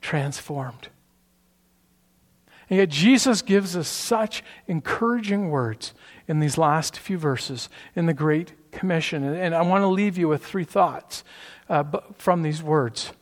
transformed. 0.00 0.90
And 2.68 2.78
yet, 2.78 2.88
Jesus 2.88 3.42
gives 3.42 3.76
us 3.76 3.88
such 3.88 4.42
encouraging 4.66 5.50
words 5.50 5.94
in 6.26 6.40
these 6.40 6.58
last 6.58 6.98
few 6.98 7.16
verses 7.16 7.68
in 7.94 8.06
the 8.06 8.14
Great 8.14 8.72
Commission. 8.72 9.22
And 9.22 9.54
I 9.54 9.62
want 9.62 9.82
to 9.82 9.88
leave 9.88 10.18
you 10.18 10.28
with 10.28 10.44
three 10.44 10.64
thoughts 10.64 11.22
uh, 11.68 11.84
from 12.18 12.42
these 12.42 12.62
words. 12.62 13.12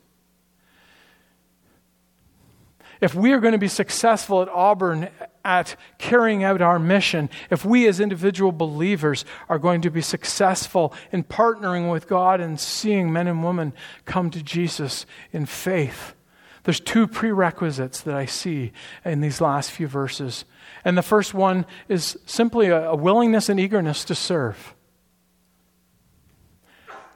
If 3.00 3.14
we 3.14 3.32
are 3.32 3.40
going 3.40 3.52
to 3.52 3.58
be 3.58 3.68
successful 3.68 4.40
at 4.40 4.48
Auburn 4.48 5.10
at 5.44 5.76
carrying 5.98 6.42
out 6.42 6.62
our 6.62 6.78
mission, 6.78 7.28
if 7.50 7.62
we 7.62 7.86
as 7.86 8.00
individual 8.00 8.50
believers 8.50 9.26
are 9.48 9.58
going 9.58 9.82
to 9.82 9.90
be 9.90 10.00
successful 10.00 10.94
in 11.12 11.22
partnering 11.22 11.90
with 11.90 12.08
God 12.08 12.40
and 12.40 12.58
seeing 12.58 13.12
men 13.12 13.26
and 13.26 13.44
women 13.44 13.74
come 14.06 14.30
to 14.30 14.42
Jesus 14.42 15.04
in 15.32 15.44
faith, 15.44 16.14
there's 16.64 16.80
two 16.80 17.06
prerequisites 17.06 18.00
that 18.02 18.14
I 18.14 18.24
see 18.24 18.72
in 19.04 19.20
these 19.20 19.40
last 19.40 19.70
few 19.70 19.86
verses. 19.86 20.44
And 20.84 20.96
the 20.96 21.02
first 21.02 21.34
one 21.34 21.66
is 21.88 22.18
simply 22.26 22.68
a, 22.68 22.94
willingness 22.94 23.48
and 23.48 23.60
eagerness 23.60 24.04
to 24.06 24.14
serve. 24.14 24.74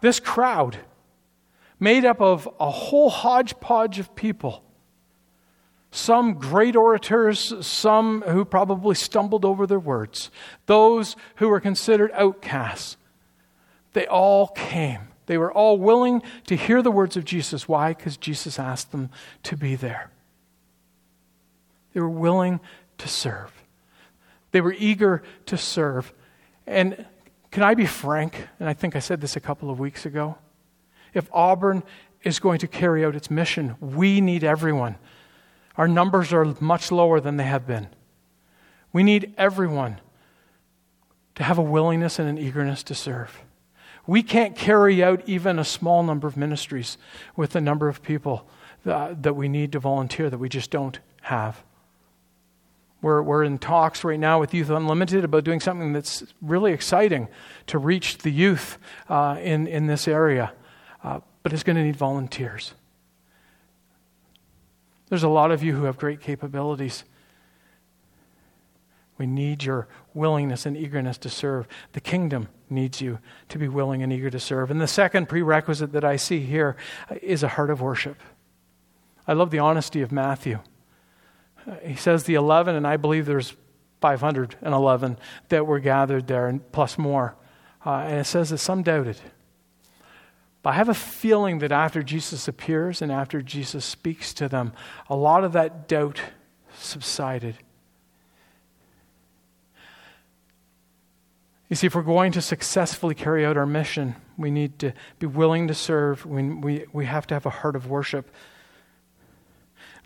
This 0.01 0.21
crowd, 0.21 0.79
made 1.81 2.05
up 2.05 2.21
of 2.21 2.49
a 2.61 2.71
whole 2.71 3.11
hodgepodge 3.11 3.99
of 3.99 4.15
people, 4.15 4.63
some 5.91 6.35
great 6.35 6.77
orators, 6.77 7.55
some 7.67 8.23
who 8.23 8.45
probably 8.45 8.95
stumbled 8.95 9.45
over 9.45 9.67
their 9.67 9.81
words, 9.81 10.31
those 10.67 11.17
who 11.37 11.49
were 11.49 11.61
considered 11.61 12.11
outcasts. 12.13 12.97
They 13.95 14.07
all 14.07 14.49
came. 14.49 15.08
They 15.29 15.37
were 15.37 15.53
all 15.53 15.77
willing 15.77 16.23
to 16.47 16.57
hear 16.57 16.81
the 16.81 16.91
words 16.91 17.15
of 17.15 17.25
Jesus. 17.27 17.69
Why? 17.69 17.93
Because 17.93 18.17
Jesus 18.17 18.59
asked 18.59 18.93
them 18.93 19.11
to 19.43 19.59
be 19.59 19.75
there. 19.75 20.11
They 21.93 22.01
were 22.01 22.09
willing 22.09 22.61
to 22.97 23.09
serve. 23.09 23.53
They 24.53 24.63
were 24.63 24.75
eager 24.79 25.23
to 25.45 25.59
serve. 25.59 26.15
And 26.67 27.05
can 27.51 27.63
I 27.63 27.75
be 27.75 27.85
frank? 27.85 28.49
And 28.59 28.71
I 28.71 28.73
think 28.73 28.97
I 28.97 29.01
said 29.01 29.21
this 29.21 29.37
a 29.37 29.41
couple 29.41 29.69
of 29.69 29.79
weeks 29.79 30.07
ago. 30.07 30.39
If 31.13 31.29
Auburn 31.31 31.83
is 32.23 32.39
going 32.39 32.61
to 32.61 32.67
carry 32.67 33.05
out 33.05 33.15
its 33.15 33.31
mission, 33.31 33.77
we 33.81 34.23
need 34.23 34.45
everyone. 34.45 34.97
Our 35.77 35.89
numbers 35.89 36.33
are 36.33 36.57
much 36.59 36.91
lower 36.91 37.21
than 37.21 37.37
they 37.37 37.45
have 37.45 37.67
been. 37.67 37.89
We 38.95 39.03
need 39.03 39.35
everyone 39.37 40.01
to 41.35 41.43
have 41.43 41.59
a 41.59 41.63
willingness 41.63 42.19
and 42.19 42.31
an 42.31 42.39
eagerness 42.39 42.83
to 42.85 42.95
serve. 42.95 43.43
We 44.09 44.23
can't 44.23 44.57
carry 44.57 45.05
out 45.05 45.23
even 45.29 45.59
a 45.59 45.65
small 45.65 46.03
number 46.03 46.27
of 46.27 46.35
ministries 46.35 46.97
with 47.37 47.51
the 47.51 47.61
number 47.61 47.89
of 47.89 48.03
people 48.03 48.49
that, 48.87 49.23
that 49.23 49.37
we 49.37 49.51
need 49.51 49.73
to 49.73 49.79
volunteer 49.81 50.31
that 50.31 50.39
we 50.39 50.49
just 50.49 50.71
don't 50.71 50.99
have. 51.21 51.63
We're, 53.03 53.21
we're 53.21 53.45
in 53.45 53.59
talks 53.59 54.03
right 54.05 54.19
now 54.19 54.41
with 54.41 54.55
Youth 54.55 54.71
Unlimited 54.71 55.25
about 55.25 55.45
doing 55.45 55.61
something 55.61 55.93
that's 55.93 56.25
really 56.41 56.73
exciting 56.73 57.29
to 57.67 57.77
reach 57.77 58.17
the 58.17 58.31
youth 58.31 58.79
uh, 59.11 59.37
in, 59.43 59.67
in 59.67 59.89
this 59.89 60.09
area, 60.09 60.55
uh, 61.05 61.21
but 61.43 61.53
it's 61.53 61.63
going 61.63 61.77
to 61.77 61.85
need 61.85 61.97
volunteers. 61.97 62.73
There's 65.11 65.23
a 65.23 65.29
lot 65.29 65.51
of 65.51 65.63
you 65.63 65.77
who 65.77 65.85
have 65.85 65.99
great 65.99 66.23
capabilities. 66.23 67.05
We 69.19 69.27
need 69.27 69.65
your 69.65 69.87
willingness 70.19 70.67
and 70.67 70.77
eagerness 70.77 71.17
to 71.19 71.31
serve. 71.31 71.67
The 71.93 72.01
kingdom 72.01 72.49
needs 72.69 73.01
you 73.01 73.21
to 73.49 73.59
be 73.59 73.69
willing 73.69 74.03
and 74.03 74.13
eager 74.13 74.29
to 74.31 74.41
serve. 74.41 74.71
And 74.71 74.81
the 74.81 74.87
second 74.87 75.29
prerequisite 75.29 75.93
that 75.93 76.05
I 76.05 76.17
see 76.17 76.41
here 76.41 76.77
is 77.23 77.43
a 77.43 77.49
heart 77.49 77.71
of 77.71 77.81
worship. 77.81 78.19
I 79.27 79.33
love 79.33 79.51
the 79.51 79.59
honesty 79.61 80.03
of 80.03 80.13
Matthew. 80.13 80.59
He 81.83 81.95
says 81.95 82.25
the 82.25 82.35
11, 82.35 82.75
and 82.75 82.87
I 82.87 82.97
believe 82.97 83.27
there's 83.27 83.55
511 84.01 85.19
that 85.49 85.67
were 85.67 85.81
gathered 85.81 86.27
there, 86.27 86.47
and 86.47 86.71
plus 86.73 86.99
more. 86.99 87.37
Uh, 87.85 88.05
and 88.07 88.21
it 88.21 88.25
says 88.25 88.51
that 88.51 88.59
some 88.59 88.83
doubted. 88.83 89.19
But 90.63 90.71
I 90.71 90.73
have 90.75 90.89
a 90.89 90.95
feeling 90.95 91.59
that 91.61 91.73
after 91.73 92.03
Jesus 92.03 92.49
appears 92.49 93.01
and 93.01 93.13
after 93.13 93.43
Jesus 93.43 93.85
speaks 93.85 94.35
to 94.35 94.49
them, 94.49 94.73
a 95.09 95.17
lot 95.17 95.45
of 95.45 95.53
that 95.53 95.89
doubt 95.89 96.21
subsided. 96.77 97.57
You 101.69 101.77
see, 101.77 101.87
if 101.87 101.95
we're 101.95 102.03
going 102.03 102.33
to 102.33 102.41
successfully 102.41 103.15
carry 103.15 103.45
out 103.45 103.59
our 103.59 103.67
mission, 103.67 104.17
we 104.39 104.51
need 104.51 104.79
to 104.79 104.93
be 105.19 105.27
willing 105.27 105.69
to 105.69 105.75
serve. 105.75 106.25
We, 106.25 106.43
we, 106.43 106.85
we 106.93 107.05
have 107.05 107.27
to 107.27 107.35
have 107.35 107.45
a 107.45 107.51
heart 107.51 107.77
of 107.77 107.87
worship. 107.87 108.31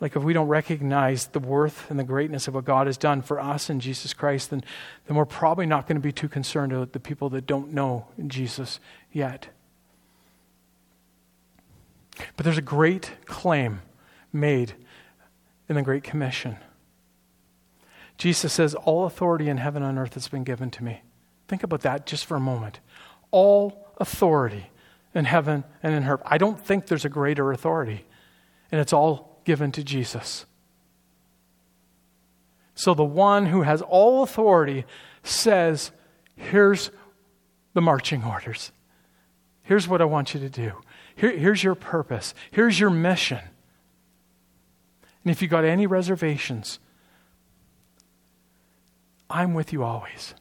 Like, 0.01 0.17
if 0.17 0.25
we 0.25 0.33
don't 0.33 0.49
recognize 0.49 1.29
the 1.29 1.39
worth 1.39 1.89
and 1.89 1.97
the 2.01 2.05
greatness 2.05 2.49
of 2.49 2.55
what 2.55 2.65
God 2.65 2.89
has 2.89 2.97
done 2.97 3.23
for 3.23 3.39
us 3.39 3.71
in 3.71 3.79
Jesus 3.79 4.13
Christ, 4.13 4.51
then, 4.51 4.65
then 5.07 5.17
we're 5.17 5.25
probably 5.25 5.67
not 5.67 5.87
going 5.87 5.95
to 5.95 6.03
be 6.03 6.11
too 6.11 6.29
concerned 6.29 6.73
about 6.73 6.93
the 6.93 6.99
people 6.99 7.31
that 7.31 7.47
don't 7.47 7.73
know 7.73 8.07
Jesus 8.27 8.81
yet. 9.13 9.47
But 12.37 12.43
there's 12.43 12.59
a 12.59 12.63
great 12.63 13.13
claim 13.27 13.83
made 14.33 14.75
in 15.69 15.77
the 15.77 15.83
Great 15.83 16.03
Commission. 16.03 16.57
Jesus 18.19 18.53
says, 18.53 18.75
All 18.75 19.07
authority 19.07 19.49
in 19.49 19.59
heaven 19.59 19.85
and 19.85 19.97
on 19.97 20.03
earth 20.03 20.15
has 20.15 20.27
been 20.27 20.43
given 20.43 20.71
to 20.73 20.83
me. 20.83 21.03
Think 21.53 21.65
about 21.65 21.83
that 21.83 22.07
just 22.07 22.25
for 22.25 22.35
a 22.35 22.41
moment. 22.41 22.81
All 23.31 23.87
authority 23.99 24.71
in 25.15 25.27
heaven 25.27 25.65
and 25.83 25.95
in 25.95 26.03
earth. 26.03 26.23
I 26.25 26.39
don't 26.39 26.59
think 26.59 26.87
there's 26.87 27.05
a 27.05 27.11
greater 27.11 27.53
authority, 27.53 28.07
and 28.71 28.81
it's 28.81 28.95
all 28.95 29.39
given 29.45 29.71
to 29.73 29.85
Jesus. 29.85 30.47
So 32.75 32.95
the 32.95 33.05
one 33.05 33.45
who 33.45 33.61
has 33.61 33.83
all 33.83 34.23
authority 34.23 34.87
says, 35.25 35.91
Here's 36.37 36.91
the 37.75 37.83
marching 37.83 38.25
orders. 38.25 38.73
Here's 39.63 39.87
what 39.87 40.01
I 40.01 40.07
want 40.07 40.33
you 40.33 40.41
to 40.41 40.49
do. 40.49 40.73
Here, 41.17 41.37
here's 41.37 41.63
your 41.63 41.75
purpose. 41.75 42.33
Here's 42.51 42.81
your 42.81 42.89
mission. 42.89 43.41
And 45.23 45.31
if 45.31 45.43
you 45.43 45.49
got 45.49 45.67
any 45.67 45.87
reservations, 45.87 46.79
I'm 49.29 49.53
with 49.53 49.75
you 49.75 49.83
always 49.83 50.33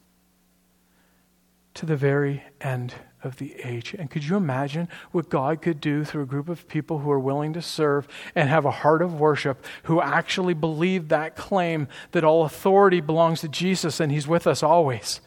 to 1.75 1.85
the 1.85 1.95
very 1.95 2.43
end 2.59 2.93
of 3.23 3.37
the 3.37 3.55
age. 3.63 3.95
And 3.97 4.09
could 4.09 4.23
you 4.23 4.35
imagine 4.35 4.87
what 5.11 5.29
God 5.29 5.61
could 5.61 5.79
do 5.79 6.03
through 6.03 6.23
a 6.23 6.27
group 6.27 6.49
of 6.49 6.67
people 6.67 6.99
who 6.99 7.11
are 7.11 7.19
willing 7.19 7.53
to 7.53 7.61
serve 7.61 8.07
and 8.35 8.49
have 8.49 8.65
a 8.65 8.71
heart 8.71 9.01
of 9.01 9.19
worship, 9.19 9.63
who 9.83 10.01
actually 10.01 10.53
believe 10.53 11.09
that 11.09 11.35
claim 11.35 11.87
that 12.11 12.23
all 12.23 12.45
authority 12.45 12.99
belongs 12.99 13.41
to 13.41 13.47
Jesus 13.47 13.99
and 13.99 14.11
He's 14.11 14.27
with 14.27 14.47
us 14.47 14.63
always? 14.63 15.21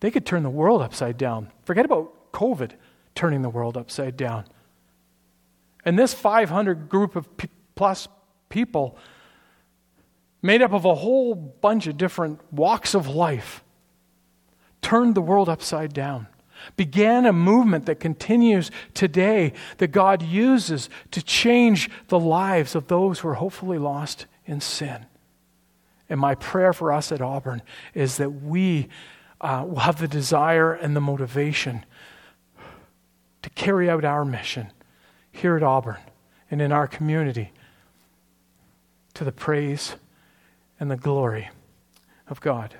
They 0.00 0.10
could 0.10 0.26
turn 0.26 0.42
the 0.42 0.50
world 0.50 0.82
upside 0.82 1.16
down. 1.16 1.52
Forget 1.64 1.84
about 1.84 2.32
COVID 2.32 2.72
turning 3.14 3.42
the 3.42 3.50
world 3.50 3.76
upside 3.76 4.16
down. 4.16 4.44
And 5.84 5.98
this 5.98 6.14
500 6.14 6.88
group 6.88 7.14
of 7.14 7.28
plus 7.74 8.08
people, 8.48 8.96
made 10.42 10.60
up 10.60 10.72
of 10.72 10.84
a 10.84 10.94
whole 10.94 11.34
bunch 11.34 11.86
of 11.86 11.96
different 11.96 12.40
walks 12.52 12.94
of 12.94 13.08
life, 13.08 13.62
turned 14.82 15.14
the 15.14 15.22
world 15.22 15.48
upside 15.48 15.94
down. 15.94 16.26
Began 16.76 17.26
a 17.26 17.32
movement 17.32 17.86
that 17.86 17.98
continues 17.98 18.70
today 18.94 19.52
that 19.78 19.88
God 19.88 20.22
uses 20.22 20.88
to 21.10 21.22
change 21.22 21.90
the 22.08 22.20
lives 22.20 22.74
of 22.74 22.88
those 22.88 23.20
who 23.20 23.28
are 23.28 23.34
hopefully 23.34 23.78
lost 23.78 24.26
in 24.46 24.60
sin. 24.60 25.06
And 26.08 26.20
my 26.20 26.34
prayer 26.34 26.72
for 26.72 26.92
us 26.92 27.10
at 27.10 27.22
Auburn 27.22 27.62
is 27.94 28.18
that 28.18 28.30
we 28.30 28.88
uh, 29.40 29.64
will 29.66 29.80
have 29.80 29.98
the 29.98 30.08
desire 30.08 30.72
and 30.72 30.94
the 30.94 31.00
motivation 31.00 31.84
to 33.42 33.50
carry 33.50 33.90
out 33.90 34.04
our 34.04 34.24
mission 34.24 34.70
here 35.32 35.56
at 35.56 35.62
Auburn 35.62 35.98
and 36.50 36.60
in 36.60 36.70
our 36.70 36.86
community 36.86 37.50
to 39.14 39.24
the 39.24 39.32
praise 39.32 39.96
and 40.78 40.90
the 40.90 40.96
glory 40.96 41.50
of 42.28 42.40
God. 42.40 42.76